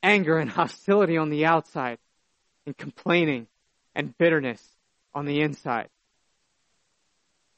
[0.03, 1.97] Anger and hostility on the outside
[2.65, 3.47] and complaining
[3.95, 4.61] and bitterness
[5.15, 5.89] on the inside.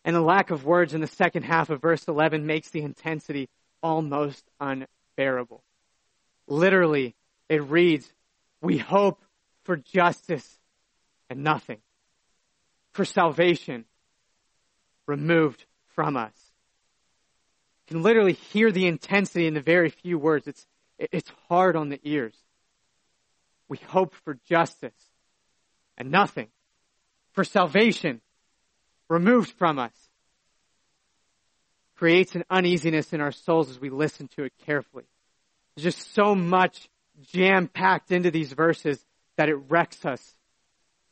[0.06, 3.50] And the lack of words in the second half of verse 11 makes the intensity
[3.84, 5.62] almost unbearable.
[6.48, 7.13] Literally,
[7.49, 8.12] it reads,
[8.62, 9.23] we hope
[9.63, 10.60] for justice
[11.29, 11.79] and nothing,
[12.91, 13.86] for salvation
[15.05, 16.33] removed from us.
[17.88, 20.47] You can literally hear the intensity in the very few words.
[20.47, 20.65] It's,
[20.97, 22.36] it's hard on the ears.
[23.69, 24.93] We hope for justice
[25.97, 26.47] and nothing,
[27.31, 28.21] for salvation
[29.10, 29.93] removed from us.
[31.95, 35.05] Creates an uneasiness in our souls as we listen to it carefully.
[35.75, 36.89] There's just so much
[37.32, 39.03] jam packed into these verses
[39.36, 40.36] that it wrecks us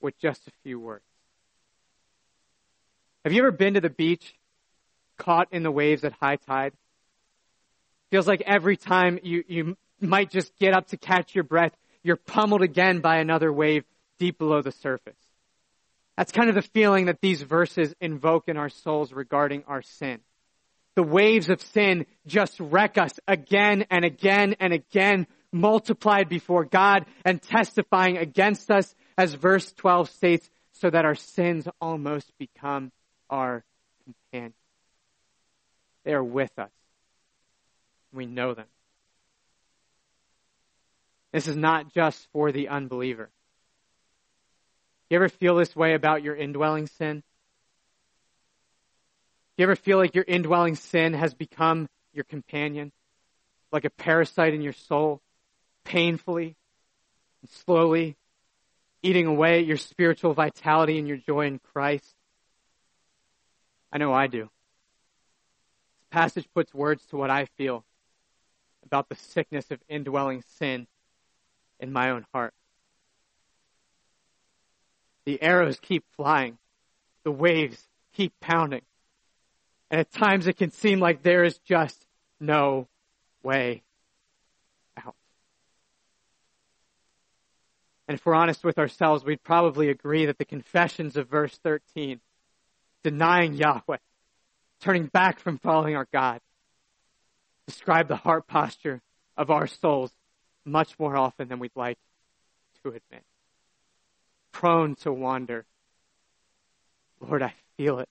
[0.02, 1.04] with just a few words.
[3.24, 4.36] Have you ever been to the beach
[5.18, 6.74] caught in the waves at high tide?
[8.12, 12.18] Feels like every time you, you might just get up to catch your breath, you're
[12.18, 13.84] pummeled again by another wave
[14.20, 15.18] deep below the surface.
[16.18, 20.20] That's kind of the feeling that these verses invoke in our souls regarding our sin.
[20.96, 27.06] The waves of sin just wreck us again and again and again, multiplied before God
[27.24, 32.92] and testifying against us, as verse 12 states, so that our sins almost become
[33.30, 33.64] our
[34.04, 34.56] companions.
[36.04, 36.70] They are with us.
[38.14, 38.68] We know them.
[41.32, 43.30] This is not just for the unbeliever.
[45.10, 47.24] You ever feel this way about your indwelling sin?
[49.58, 52.92] You ever feel like your indwelling sin has become your companion?
[53.72, 55.22] Like a parasite in your soul,
[55.86, 56.58] painfully
[57.42, 58.18] and slowly
[59.02, 62.14] eating away at your spiritual vitality and your joy in Christ?
[63.92, 64.50] I know I do.
[66.00, 67.86] This passage puts words to what I feel
[68.84, 70.88] about the sickness of indwelling sin
[71.80, 72.54] in my own heart.
[75.26, 76.58] The arrows keep flying.
[77.24, 78.84] The waves keep pounding.
[79.90, 82.06] And at times it can seem like there is just
[82.40, 82.88] no
[83.44, 83.84] way
[88.08, 92.20] And if we're honest with ourselves, we'd probably agree that the confessions of verse 13,
[93.04, 93.98] denying Yahweh,
[94.80, 96.40] turning back from following our God,
[97.66, 99.02] describe the heart posture
[99.36, 100.12] of our souls
[100.64, 101.98] much more often than we'd like
[102.84, 103.24] to admit
[104.56, 105.66] prone to wander.
[107.20, 108.08] Lord, I feel it.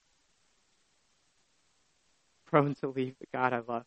[2.45, 3.85] Prone to leave the God I love.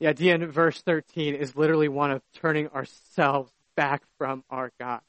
[0.00, 5.00] The idea in verse 13 is literally one of turning ourselves back from our God.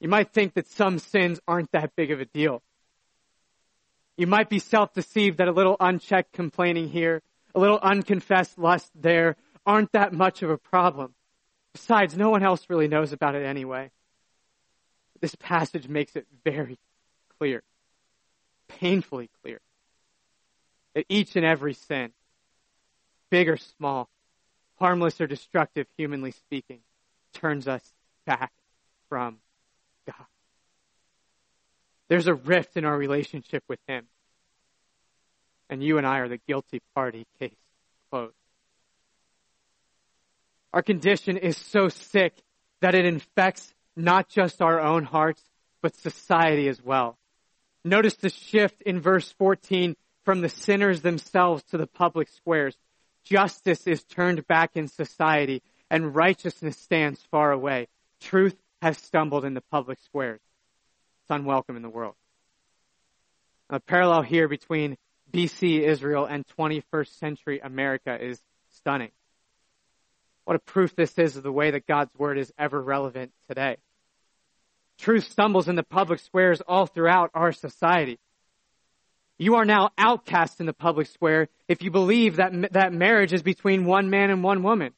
[0.00, 2.62] You might think that some sins aren't that big of a deal.
[4.16, 7.22] You might be self-deceived that a little unchecked complaining here,
[7.54, 11.14] a little unconfessed lust there aren't that much of a problem.
[11.72, 13.90] Besides, no one else really knows about it anyway.
[15.20, 16.78] This passage makes it very
[17.38, 17.62] clear,
[18.68, 19.60] painfully clear,
[20.94, 22.12] that each and every sin,
[23.30, 24.08] big or small,
[24.78, 26.80] harmless or destructive, humanly speaking,
[27.32, 27.82] turns us
[28.26, 28.52] back
[29.08, 29.38] from
[30.06, 30.26] God.
[32.08, 34.06] There's a rift in our relationship with Him.
[35.68, 37.54] And you and I are the guilty party, case
[38.10, 38.34] closed.
[40.72, 42.34] Our condition is so sick
[42.80, 45.42] that it infects not just our own hearts,
[45.82, 47.16] but society as well.
[47.84, 52.76] Notice the shift in verse 14 from the sinners themselves to the public squares.
[53.24, 57.88] Justice is turned back in society and righteousness stands far away.
[58.20, 60.40] Truth has stumbled in the public squares.
[61.22, 62.14] It's unwelcome in the world.
[63.68, 64.96] A parallel here between
[65.32, 69.10] BC Israel and 21st century America is stunning.
[70.44, 73.76] What a proof this is of the way that God's word is ever relevant today.
[74.98, 78.18] Truth stumbles in the public squares all throughout our society.
[79.40, 83.42] You are now outcast in the public square if you believe that, that marriage is
[83.42, 84.92] between one man and one woman,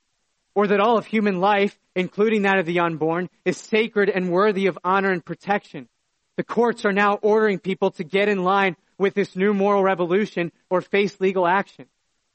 [0.57, 4.67] or that all of human life, including that of the unborn, is sacred and worthy
[4.67, 5.89] of honor and protection.
[6.37, 10.51] The courts are now ordering people to get in line with this new moral revolution
[10.69, 11.87] or face legal action.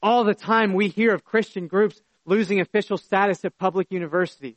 [0.02, 4.56] All the time we hear of Christian groups losing official status at public universities.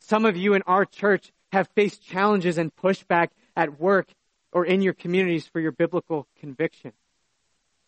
[0.00, 4.08] Some of you in our church have faced challenges and pushback at work
[4.52, 6.92] or in your communities for your biblical conviction.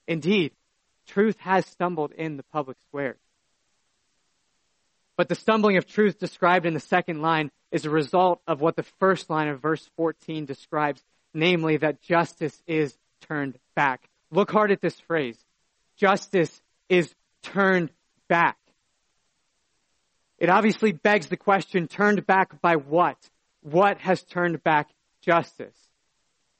[0.06, 0.52] Indeed,
[1.06, 3.16] truth has stumbled in the public square.
[5.16, 8.76] But the stumbling of truth described in the second line is a result of what
[8.76, 11.02] the first line of verse 14 describes,
[11.34, 14.08] namely that justice is turned back.
[14.30, 15.36] Look hard at this phrase.
[15.96, 17.90] Justice is turned
[18.28, 18.56] back.
[20.38, 23.18] It obviously begs the question, turned back by what?
[23.62, 24.88] What has turned back
[25.20, 25.76] justice?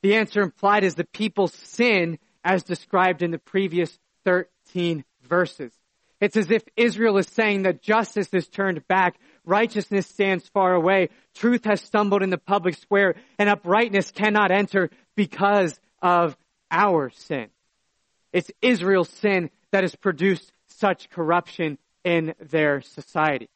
[0.02, 5.72] The answer implied is the people's sin as described in the previous 13 verses.
[6.20, 11.08] It's as if Israel is saying that justice is turned back, righteousness stands far away,
[11.34, 16.36] truth has stumbled in the public square, and uprightness cannot enter because of
[16.70, 17.48] our sin.
[18.32, 23.48] It's Israel's sin that has produced such corruption in their society.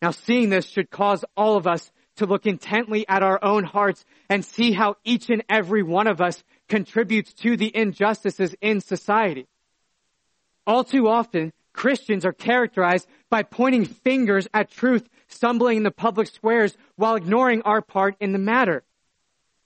[0.00, 4.04] Now seeing this should cause all of us to look intently at our own hearts
[4.28, 9.46] and see how each and every one of us contributes to the injustices in society.
[10.66, 16.28] All too often, Christians are characterized by pointing fingers at truth, stumbling in the public
[16.28, 18.84] squares while ignoring our part in the matter.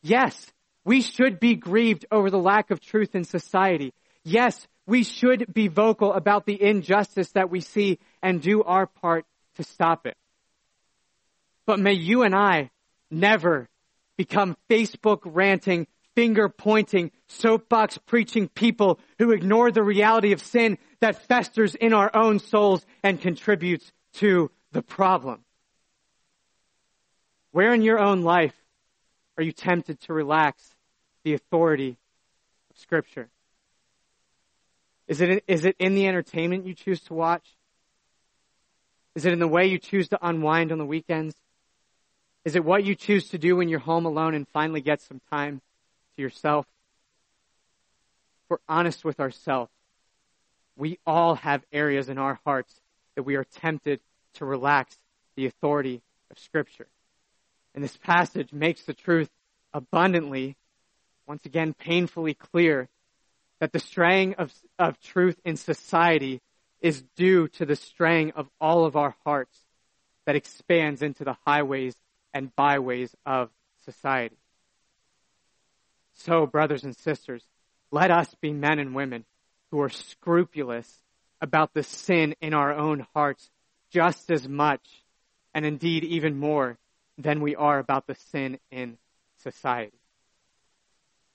[0.02, 0.52] Yes,
[0.84, 3.92] we should be grieved over the lack of truth in society.
[4.22, 9.26] Yes, we should be vocal about the injustice that we see and do our part
[9.56, 10.16] to stop it.
[11.66, 12.70] But may you and I
[13.10, 13.68] never
[14.16, 21.26] become Facebook ranting, finger pointing, soapbox preaching people who ignore the reality of sin that
[21.26, 25.44] festers in our own souls and contributes to the problem.
[27.50, 28.54] Where in your own life
[29.36, 30.74] are you tempted to relax
[31.24, 31.98] the authority
[32.70, 33.28] of Scripture?
[35.08, 37.56] Is it, is it in the entertainment you choose to watch?
[39.14, 41.34] Is it in the way you choose to unwind on the weekends?
[42.46, 45.20] Is it what you choose to do when you're home alone and finally get some
[45.32, 45.60] time
[46.14, 46.64] to yourself?
[48.44, 49.72] If we're honest with ourselves,
[50.76, 52.72] we all have areas in our hearts
[53.16, 53.98] that we are tempted
[54.34, 54.96] to relax
[55.34, 56.86] the authority of Scripture.
[57.74, 59.30] And this passage makes the truth
[59.74, 60.56] abundantly,
[61.26, 62.88] once again, painfully clear
[63.58, 66.40] that the straying of, of truth in society
[66.80, 69.58] is due to the straying of all of our hearts
[70.26, 71.96] that expands into the highways
[72.36, 73.48] and byways of
[73.86, 74.36] society.
[76.12, 77.42] So, brothers and sisters,
[77.90, 79.24] let us be men and women
[79.70, 81.02] who are scrupulous
[81.40, 83.50] about the sin in our own hearts
[83.90, 84.86] just as much,
[85.54, 86.76] and indeed even more,
[87.16, 88.98] than we are about the sin in
[89.42, 89.98] society.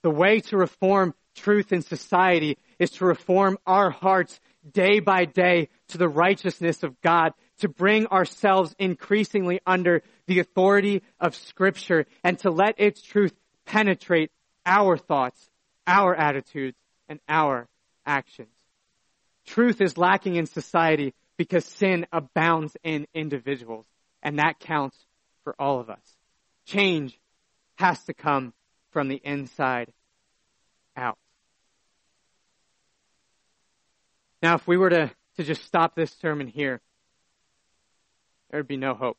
[0.02, 4.38] The way to reform truth in society is to reform our hearts
[4.70, 11.02] day by day to the righteousness of God, to bring ourselves increasingly under the authority
[11.20, 13.32] of Scripture, and to let its truth
[13.64, 14.30] penetrate
[14.64, 15.50] our thoughts,
[15.86, 16.76] our attitudes,
[17.08, 17.68] and our
[18.06, 18.48] actions.
[19.46, 23.86] Truth is lacking in society because sin abounds in individuals,
[24.22, 24.96] and that counts
[25.42, 26.16] for all of us.
[26.66, 27.18] Change
[27.76, 28.52] has to come
[28.90, 29.92] from the inside
[30.96, 31.18] out.
[34.42, 36.80] Now, if we were to, to just stop this sermon here,
[38.50, 39.16] there would be no hope.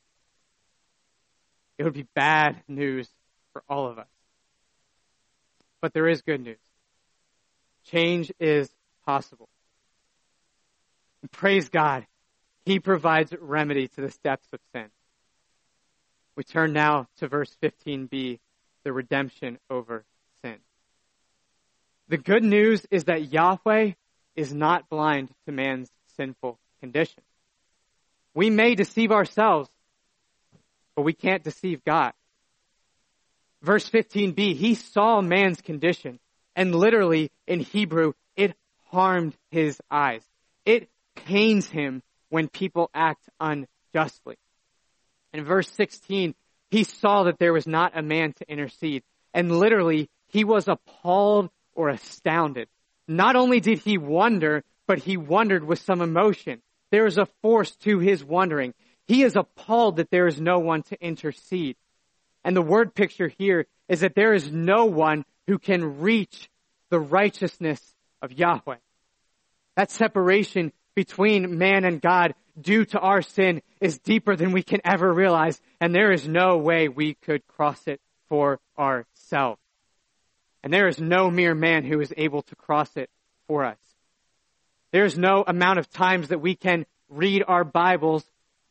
[1.77, 3.09] It would be bad news
[3.51, 4.07] for all of us.
[5.81, 6.57] But there is good news.
[7.85, 8.69] Change is
[9.05, 9.49] possible.
[11.21, 12.05] And praise God,
[12.65, 14.87] He provides remedy to the steps of sin.
[16.35, 18.39] We turn now to verse 15b,
[18.83, 20.03] the redemption over
[20.43, 20.57] sin.
[22.07, 23.91] The good news is that Yahweh
[24.35, 27.23] is not blind to man's sinful condition.
[28.33, 29.69] We may deceive ourselves,
[30.95, 32.13] but we can't deceive God.
[33.61, 36.19] Verse 15b, he saw man's condition,
[36.55, 38.55] and literally in Hebrew, it
[38.91, 40.21] harmed his eyes.
[40.65, 44.37] It pains him when people act unjustly.
[45.33, 46.35] In verse 16,
[46.71, 51.49] he saw that there was not a man to intercede, and literally, he was appalled
[51.73, 52.67] or astounded.
[53.07, 56.61] Not only did he wonder, but he wondered with some emotion.
[56.91, 58.73] There is a force to his wondering.
[59.07, 61.75] He is appalled that there is no one to intercede.
[62.43, 66.49] And the word picture here is that there is no one who can reach
[66.89, 67.81] the righteousness
[68.21, 68.77] of Yahweh.
[69.75, 74.81] That separation between man and God due to our sin is deeper than we can
[74.85, 77.99] ever realize, and there is no way we could cross it
[78.29, 79.59] for ourselves.
[80.63, 83.09] And there is no mere man who is able to cross it
[83.47, 83.79] for us.
[84.91, 88.23] There is no amount of times that we can read our Bibles,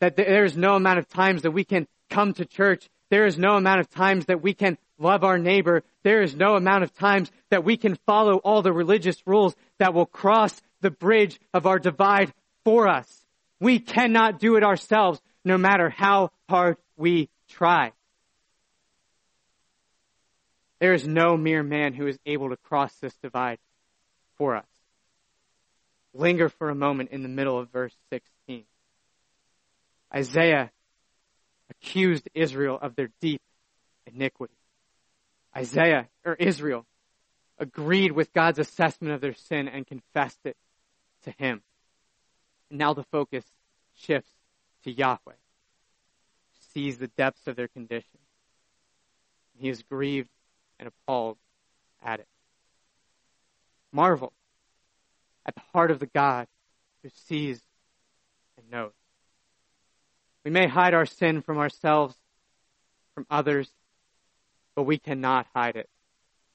[0.02, 2.88] that there is no amount of times that we can come to church.
[3.08, 5.84] There is no amount of times that we can love our neighbor.
[6.02, 9.94] There is no amount of times that we can follow all the religious rules that
[9.94, 12.32] will cross the bridge of our divide
[12.64, 13.06] for us.
[13.60, 17.92] We cannot do it ourselves, no matter how hard we try.
[20.80, 23.58] There is no mere man who is able to cross this divide
[24.36, 24.66] for us.
[26.12, 28.31] Linger for a moment in the middle of verse 16.
[30.14, 30.70] Isaiah
[31.70, 33.40] accused Israel of their deep
[34.06, 34.54] iniquity.
[35.56, 36.86] Isaiah, or Israel,
[37.58, 40.56] agreed with God's assessment of their sin and confessed it
[41.24, 41.62] to Him.
[42.70, 43.44] And now the focus
[43.94, 44.30] shifts
[44.84, 45.34] to Yahweh,
[46.72, 48.18] sees the depths of their condition.
[49.58, 50.28] He is grieved
[50.78, 51.36] and appalled
[52.02, 52.28] at it.
[53.92, 54.32] Marvel
[55.44, 56.46] at the heart of the God
[57.02, 57.60] who sees
[58.56, 58.92] and knows.
[60.44, 62.16] We may hide our sin from ourselves,
[63.14, 63.70] from others,
[64.74, 65.88] but we cannot hide it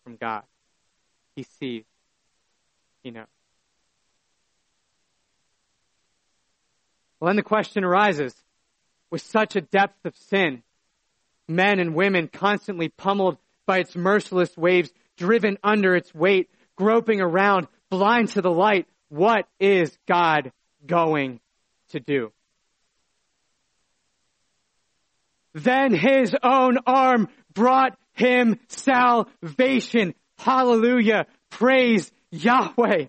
[0.03, 0.43] from God.
[1.35, 1.85] He sees.
[3.03, 3.27] He knows.
[7.19, 8.35] Well, then the question arises,
[9.09, 10.63] with such a depth of sin,
[11.47, 17.67] men and women constantly pummeled by its merciless waves, driven under its weight, groping around,
[17.89, 20.51] blind to the light, what is God
[20.85, 21.39] going
[21.89, 22.31] to do?
[25.53, 30.13] Then his own arm brought him salvation.
[30.37, 31.25] Hallelujah.
[31.49, 33.05] Praise Yahweh.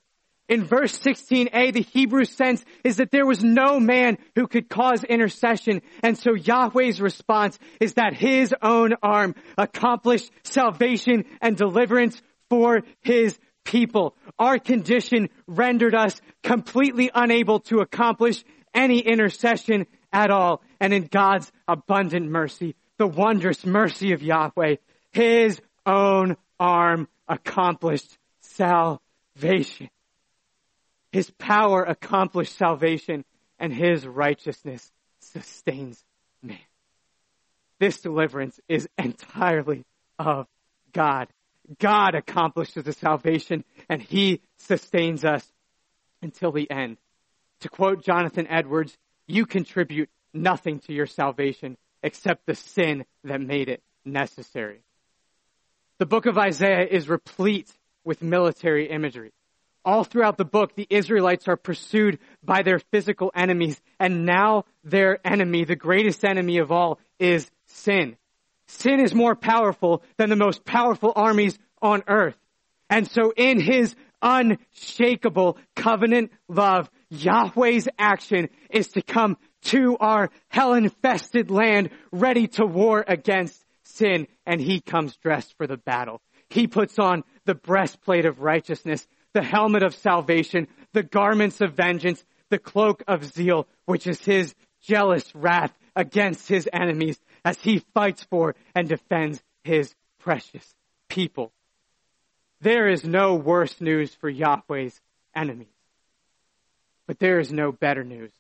[0.49, 5.05] In verse 16a, the Hebrew sense is that there was no man who could cause
[5.05, 5.83] intercession.
[6.03, 13.39] And so Yahweh's response is that his own arm accomplished salvation and deliverance for his
[13.67, 14.17] people.
[14.39, 20.63] Our condition rendered us completely unable to accomplish any intercession at all.
[20.81, 24.77] And in God's abundant mercy, the wondrous mercy of Yahweh,
[25.13, 29.91] his own arm accomplished salvation.
[31.13, 33.25] His power accomplished salvation
[33.59, 34.91] and his righteousness
[35.21, 36.05] sustains
[36.43, 36.59] man.
[37.79, 39.85] This deliverance is entirely
[40.19, 40.47] of
[40.93, 41.29] God.
[41.79, 45.47] God accomplishes the salvation and he sustains us
[46.23, 46.99] until the end.
[47.61, 48.97] To quote Jonathan Edwards,
[49.29, 54.83] you contribute nothing to your salvation except the sin that made it necessary.
[55.99, 57.71] The book of Isaiah is replete
[58.05, 59.33] with military imagery.
[59.85, 65.19] All throughout the book, the Israelites are pursued by their physical enemies, and now their
[65.27, 68.17] enemy, the greatest enemy of all, is sin.
[68.67, 72.37] Sin is more powerful than the most powerful armies on earth.
[72.91, 80.75] And so in his unshakable covenant love, Yahweh's action is to come to our hell
[80.75, 86.21] infested land ready to war against sin and he comes dressed for the battle.
[86.51, 92.25] He puts on the breastplate of righteousness, the helmet of salvation, the garments of vengeance,
[92.51, 98.25] the cloak of zeal, which is his jealous wrath against his enemies as he fights
[98.25, 100.75] for and defends his precious
[101.09, 101.53] people.
[102.61, 105.01] There is no worse news for Yahweh's
[105.35, 105.69] enemies.
[107.09, 108.31] But there is no better news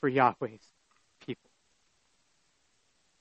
[0.00, 0.60] for Yahweh's
[1.24, 1.48] people.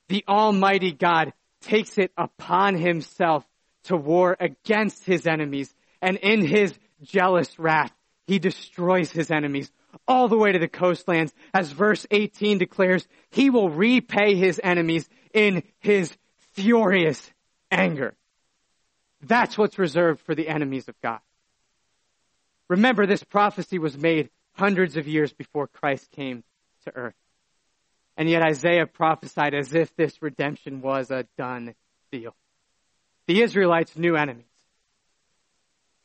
[0.09, 1.31] The Almighty God
[1.61, 3.45] takes it upon himself
[3.85, 7.93] to war against his enemies, and in his jealous wrath,
[8.25, 9.71] he destroys his enemies
[10.07, 11.31] all the way to the coastlands.
[11.53, 16.11] As verse 18 declares, he will repay his enemies in his
[16.53, 17.31] furious
[17.69, 18.15] anger.
[19.21, 21.19] That's what's reserved for the enemies of God.
[22.67, 26.43] Remember, this prophecy was made hundreds of years before Christ came
[26.85, 27.15] to earth.
[28.17, 31.75] And yet Isaiah prophesied as if this redemption was a done
[32.11, 32.33] deal.
[33.27, 34.45] The Israelites knew enemies.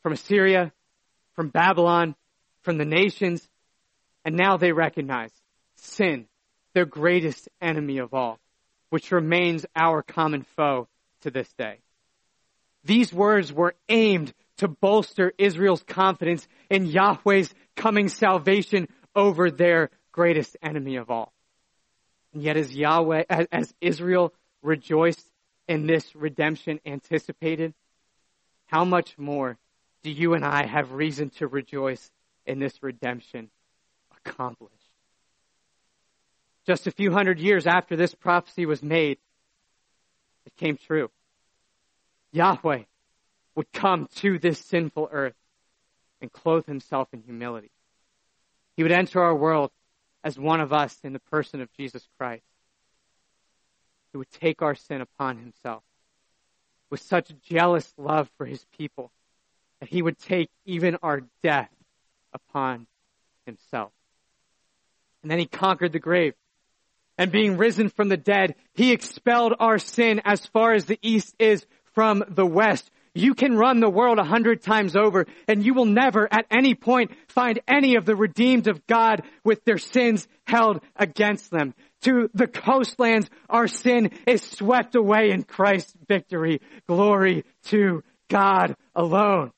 [0.03, 0.73] From Assyria,
[1.35, 2.15] from Babylon,
[2.63, 3.47] from the nations,
[4.25, 5.31] and now they recognize
[5.75, 6.27] sin,
[6.73, 8.39] their greatest enemy of all,
[8.89, 10.87] which remains our common foe
[11.21, 11.79] to this day.
[12.83, 20.55] These words were aimed to bolster Israel's confidence in Yahweh's coming salvation over their greatest
[20.61, 21.33] enemy of all.
[22.31, 25.25] And yet as Yahweh, as, as Israel rejoiced
[25.67, 27.73] in this redemption anticipated,
[28.67, 29.57] how much more
[30.03, 32.11] do you and I have reason to rejoice
[32.45, 33.49] in this redemption
[34.25, 34.75] accomplished?
[36.67, 39.17] Just a few hundred years after this prophecy was made,
[40.45, 41.09] it came true.
[42.31, 42.83] Yahweh
[43.55, 45.33] would come to this sinful earth
[46.21, 47.71] and clothe himself in humility.
[48.77, 49.71] He would enter our world
[50.23, 52.43] as one of us in the person of Jesus Christ.
[54.11, 55.83] He would take our sin upon himself
[56.89, 59.11] with such jealous love for his people
[59.79, 61.71] that he would take even our death
[62.33, 62.85] upon
[63.45, 63.91] himself.
[65.21, 66.33] And then he conquered the grave.
[67.17, 71.35] And being risen from the dead, he expelled our sin as far as the east
[71.39, 72.89] is from the west.
[73.13, 76.75] You can run the world a hundred times over and you will never at any
[76.75, 81.73] point find any of the redeemed of God with their sins held against them.
[82.03, 86.61] To the coastlands, our sin is swept away in Christ's victory.
[86.87, 89.51] Glory to God alone.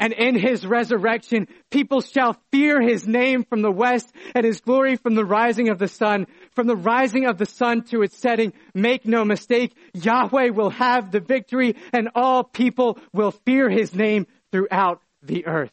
[0.00, 4.94] And in his resurrection, people shall fear his name from the west and his glory
[4.94, 6.28] from the rising of the sun.
[6.58, 11.12] From the rising of the sun to its setting, make no mistake, Yahweh will have
[11.12, 15.70] the victory and all people will fear his name throughout the earth.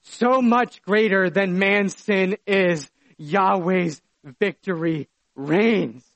[0.00, 4.00] So much greater than man's sin is Yahweh's
[4.38, 6.06] victory reigns.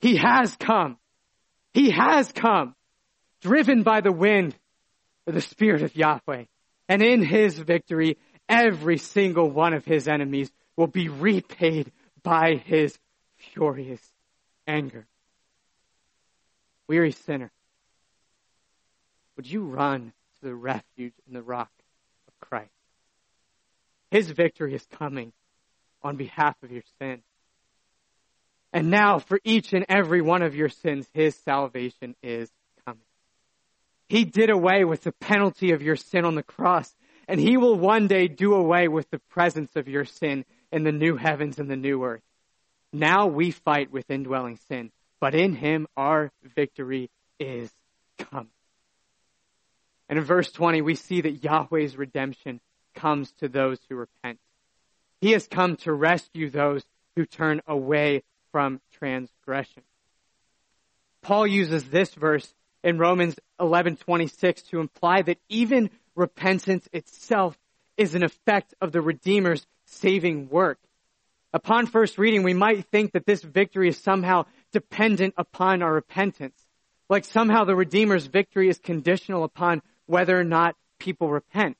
[0.00, 0.98] He has come.
[1.72, 2.74] He has come,
[3.40, 4.54] driven by the wind
[5.24, 6.44] for the Spirit of Yahweh.
[6.86, 11.90] And in his victory, every single one of his enemies will be repaid
[12.22, 12.98] by his
[13.36, 14.00] furious
[14.66, 15.06] anger.
[16.88, 17.50] Weary sinner,
[19.36, 21.70] would you run to the refuge in the rock
[22.28, 22.70] of Christ?
[24.10, 25.32] His victory is coming
[26.02, 27.22] on behalf of your sin.
[28.72, 32.50] And now for each and every one of your sins, his salvation is
[32.84, 33.02] coming.
[34.08, 36.94] he did away with the penalty of your sin on the cross,
[37.30, 40.92] and He will one day do away with the presence of your sin in the
[40.92, 42.22] new heavens and the new earth.
[42.92, 44.90] Now we fight with indwelling sin,
[45.20, 47.70] but in Him our victory is
[48.18, 48.48] come.
[50.08, 52.60] And in verse 20, we see that Yahweh's redemption
[52.94, 54.38] comes to those who repent.
[55.20, 59.82] He has come to rescue those who turn away from transgression.
[61.22, 62.52] Paul uses this verse
[62.82, 67.58] in Romans 11:26 to imply that even repentance itself
[67.96, 70.78] is an effect of the Redeemer's saving work.
[71.52, 76.56] Upon first reading, we might think that this victory is somehow dependent upon our repentance.
[77.08, 81.76] Like somehow the Redeemer's victory is conditional upon whether or not people repent.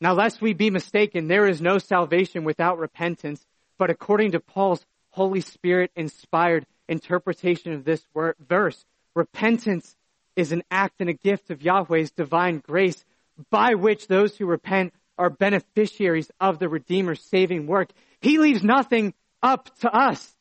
[0.00, 3.44] Now, lest we be mistaken, there is no salvation without repentance,
[3.78, 8.04] but according to Paul's Holy Spirit inspired interpretation of this
[8.38, 9.96] verse, repentance
[10.36, 13.04] is an act and a gift of Yahweh's divine grace
[13.50, 17.90] by which those who repent are beneficiaries of the Redeemer's saving work.
[18.20, 20.34] He leaves nothing up to us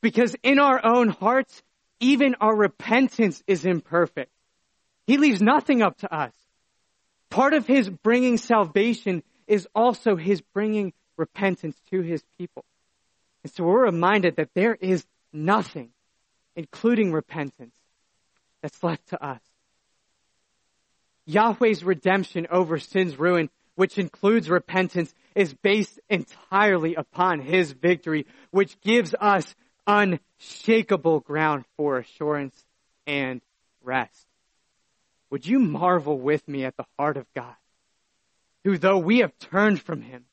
[0.00, 1.62] because in our own hearts,
[2.00, 4.30] even our repentance is imperfect.
[5.06, 6.32] He leaves nothing up to us.
[7.30, 12.64] Part of his bringing salvation is also his bringing repentance to his people.
[13.42, 15.90] And so we're reminded that there is nothing,
[16.54, 17.74] including repentance,
[18.62, 19.40] that's left to us.
[21.26, 28.80] Yahweh's redemption over sin's ruin, which includes repentance, is based entirely upon his victory, which
[28.80, 29.54] gives us
[29.86, 32.64] unshakable ground for assurance
[33.06, 33.40] and
[33.84, 34.26] rest.
[35.30, 37.54] Would you marvel with me at the heart of God,
[38.64, 40.24] who though we have turned from him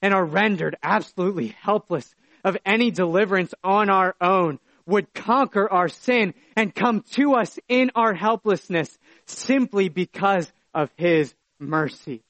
[0.00, 6.34] and are rendered absolutely helpless of any deliverance on our own, would conquer our sin
[6.56, 12.24] and come to us in our helplessness simply because of his mercy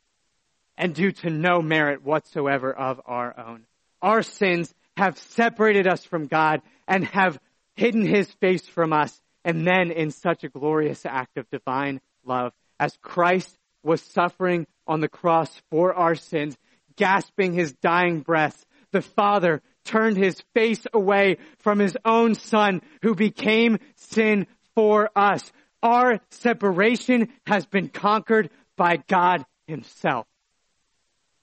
[0.82, 3.64] and due to no merit whatsoever of our own.
[4.02, 7.38] Our sins have separated us from God and have
[7.76, 9.22] hidden his face from us.
[9.44, 14.98] And then in such a glorious act of divine love, as Christ was suffering on
[14.98, 16.58] the cross for our sins,
[16.96, 23.14] gasping his dying breath, the Father turned his face away from his own son who
[23.14, 25.52] became sin for us.
[25.80, 30.26] Our separation has been conquered by God himself.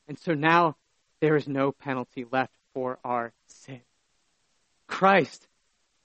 [0.10, 0.76] And so now
[1.22, 3.82] there is no penalty left for our sin.
[4.88, 5.48] Christ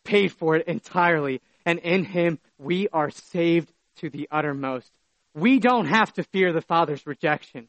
[0.04, 4.92] paid for it entirely, and in him we are saved to the uttermost.
[5.34, 7.68] We don't have to fear the Father's rejection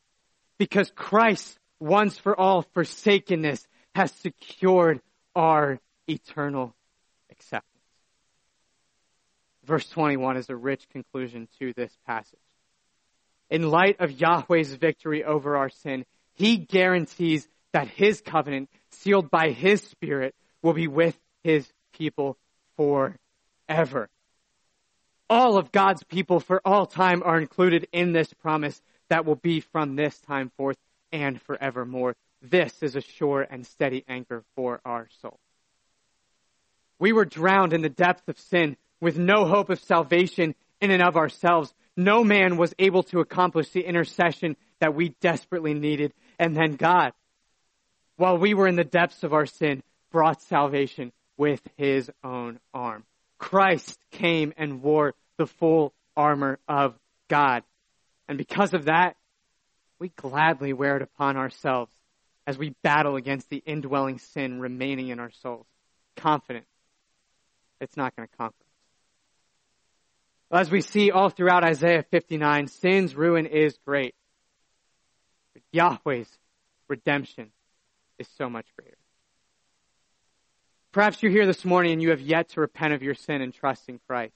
[0.58, 3.66] because Christ once for all forsakenness
[3.96, 5.00] has secured
[5.36, 6.76] our eternal
[7.32, 7.72] acceptance.
[9.64, 12.40] Verse 21 is a rich conclusion to this passage.
[13.50, 16.06] In light of Yahweh's victory over our sin,
[16.36, 22.38] he guarantees that his covenant, sealed by his spirit, will be with his people
[22.78, 24.10] forever.
[25.30, 29.60] All of God's people for all time are included in this promise that will be
[29.60, 30.78] from this time forth
[31.12, 32.16] and forevermore.
[32.42, 35.40] This is a sure and steady anchor for our soul.
[37.00, 41.02] We were drowned in the depth of sin with no hope of salvation in and
[41.02, 41.74] of ourselves.
[41.98, 46.14] No man was able to accomplish the intercession that we desperately needed.
[46.40, 47.14] And then God,
[48.18, 53.04] while we were in the depths of our sin, brought salvation with his own arm.
[53.38, 56.96] Christ came and wore the full armor of
[57.28, 57.64] God.
[58.28, 59.18] And because of that,
[60.00, 61.92] we gladly wear it upon ourselves
[62.48, 65.66] as we battle against the indwelling sin remaining in our souls,
[66.16, 66.66] confident
[67.82, 68.56] it's not going to conquer
[70.52, 70.62] us.
[70.62, 74.16] As we see all throughout Isaiah 59, sin's ruin is great.
[75.56, 76.30] But Yahweh's
[76.90, 77.50] redemption
[78.20, 78.98] is so much greater.
[80.92, 83.54] Perhaps you're here this morning and you have yet to repent of your sin and
[83.54, 84.36] trust in Christ.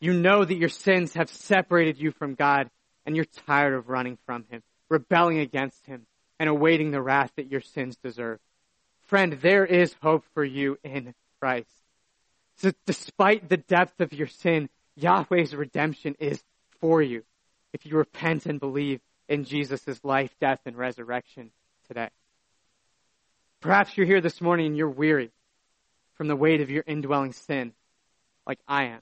[0.00, 2.70] You know that your sins have separated you from God
[3.04, 6.06] and you're tired of running from Him, rebelling against Him,
[6.38, 8.38] and awaiting the wrath that your sins deserve.
[9.06, 11.70] Friend, there is hope for you in Christ.
[12.56, 16.42] So despite the depth of your sin, Yahweh's redemption is
[16.80, 17.24] for you
[17.72, 19.00] if you repent and believe
[19.30, 21.52] in Jesus' life, death, and resurrection
[21.86, 22.10] today.
[23.60, 25.30] Perhaps you're here this morning and you're weary
[26.14, 27.72] from the weight of your indwelling sin,
[28.46, 29.00] like I am,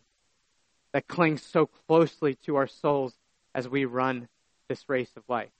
[0.93, 3.15] that clings so closely to our souls
[3.55, 4.29] as we run
[4.69, 5.51] this race of life.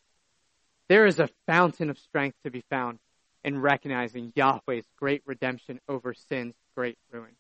[0.89, 2.99] There is a fountain of strength to be found
[3.43, 7.37] in recognizing Yahweh's great redemption over sin's great ruin.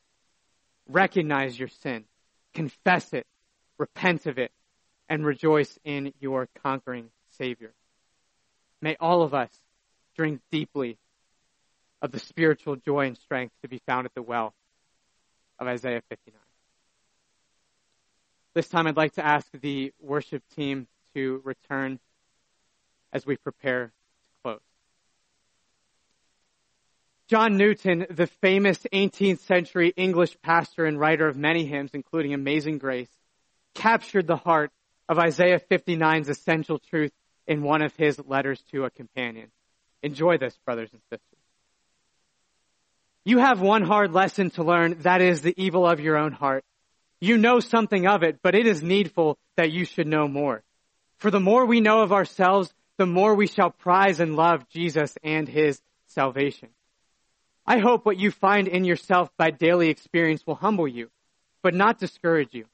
[0.88, 2.04] Recognize your sin,
[2.54, 3.26] confess it,
[3.76, 4.50] repent of it,
[5.10, 7.72] and rejoice in your conquering Savior.
[8.80, 9.50] May all of us
[10.16, 10.98] drink deeply
[12.02, 14.54] of the spiritual joy and strength to be found at the well
[15.58, 16.38] of Isaiah 59.
[18.54, 21.98] This time I'd like to ask the worship team to return
[23.12, 23.92] as we prepare to
[24.42, 24.60] close.
[27.28, 32.78] John Newton, the famous 18th century English pastor and writer of many hymns, including Amazing
[32.78, 33.10] Grace,
[33.74, 34.70] captured the heart
[35.08, 37.12] of Isaiah 59's essential truth
[37.48, 39.50] in one of his letters to a companion.
[40.02, 41.24] Enjoy this, brothers and sisters.
[43.24, 46.64] You have one hard lesson to learn, that is the evil of your own heart.
[47.20, 50.62] You know something of it, but it is needful that you should know more.
[51.16, 55.16] For the more we know of ourselves, the more we shall prize and love Jesus
[55.24, 56.68] and his salvation.
[57.66, 61.10] I hope what you find in yourself by daily experience will humble you,
[61.62, 62.66] but not discourage you.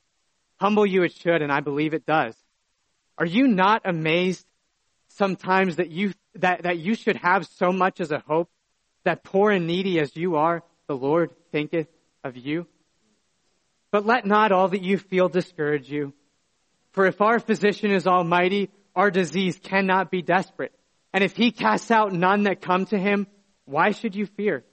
[0.60, 2.36] Humble you it should, and I believe it does.
[3.18, 4.46] Are you not amazed
[5.16, 8.50] sometimes that you, that, that you should have so much as a hope
[9.04, 11.88] that poor and needy as you are, the Lord thinketh
[12.22, 12.66] of you.
[13.90, 16.12] But let not all that you feel discourage you.
[16.92, 20.72] For if our physician is almighty, our disease cannot be desperate.
[21.12, 23.26] And if he casts out none that come to him,
[23.66, 24.64] why should you fear?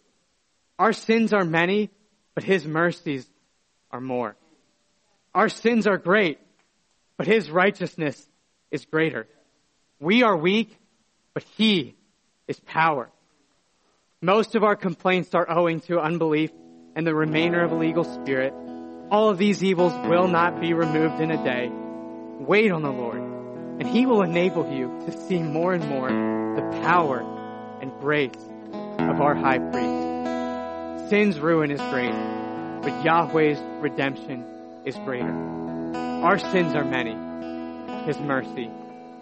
[0.79, 1.91] Our sins are many,
[2.33, 3.29] but his mercies
[3.91, 4.35] are more.
[5.35, 6.39] Our sins are great,
[7.17, 8.27] but his righteousness
[8.71, 9.27] is greater.
[10.01, 10.75] We are weak,
[11.35, 11.95] but he
[12.47, 13.07] is power.
[14.19, 16.49] Most of our complaints are owing to unbelief
[16.95, 18.51] and the remainder of a legal spirit.
[19.11, 21.69] All of these evils will not be removed in a day.
[22.39, 26.81] Wait on the Lord, and He will enable you to see more and more the
[26.81, 27.19] power
[27.79, 28.33] and grace
[28.73, 31.09] of our high priest.
[31.11, 32.11] Sin's ruin is great,
[32.81, 34.45] but Yahweh's redemption
[34.83, 35.31] is greater.
[35.93, 37.13] Our sins are many.
[38.07, 38.71] His mercy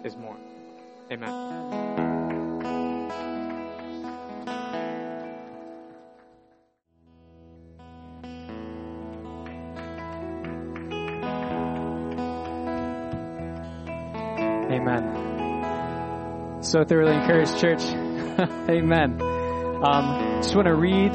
[0.04, 0.39] is more.
[1.12, 1.28] Amen.
[14.70, 16.62] Amen.
[16.62, 17.82] So thoroughly encouraged, church.
[18.70, 19.20] Amen.
[19.20, 21.14] Um, just want to read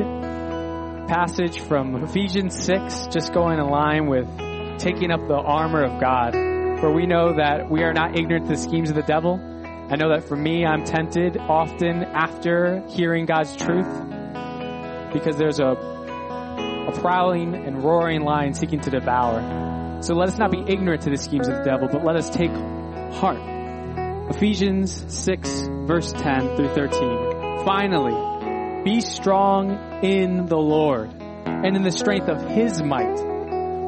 [1.08, 4.28] passage from Ephesians 6, just going in line with
[4.80, 6.34] taking up the armor of God,
[6.82, 9.55] For we know that we are not ignorant to the schemes of the devil.
[9.88, 13.88] I know that for me, I'm tempted often after hearing God's truth
[15.14, 20.02] because there's a, a prowling and roaring lion seeking to devour.
[20.02, 22.30] So let us not be ignorant to the schemes of the devil, but let us
[22.30, 23.40] take heart.
[24.32, 27.64] Ephesians 6 verse 10 through 13.
[27.64, 31.12] Finally, be strong in the Lord
[31.46, 33.16] and in the strength of His might.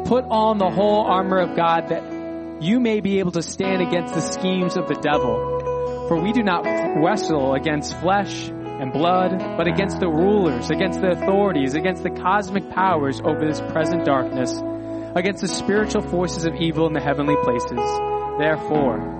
[0.06, 4.14] Put on the whole armor of God that you may be able to stand against
[4.14, 5.57] the schemes of the devil.
[6.08, 6.66] For we do not
[7.04, 12.70] wrestle against flesh and blood, but against the rulers, against the authorities, against the cosmic
[12.70, 14.54] powers over this present darkness,
[15.16, 17.80] against the spiritual forces of evil in the heavenly places.
[18.40, 19.18] Therefore,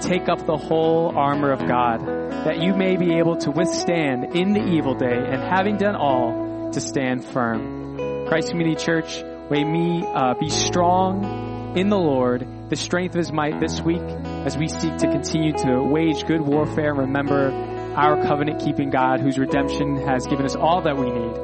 [0.00, 4.52] take up the whole armor of God, that you may be able to withstand in
[4.52, 8.26] the evil day, and having done all, to stand firm.
[8.26, 13.32] Christ Community Church, may me uh, be strong in the Lord, the strength of His
[13.32, 14.00] might this week,
[14.46, 17.50] as we seek to continue to wage good warfare and remember
[17.96, 21.36] our covenant keeping God, whose redemption has given us all that we need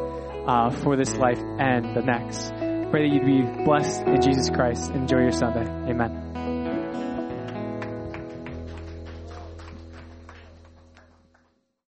[0.47, 2.51] uh, for this life and the next.
[2.90, 4.90] Pray that you'd be blessed in Jesus Christ.
[4.92, 5.68] Enjoy your Sunday.
[5.90, 6.25] Amen.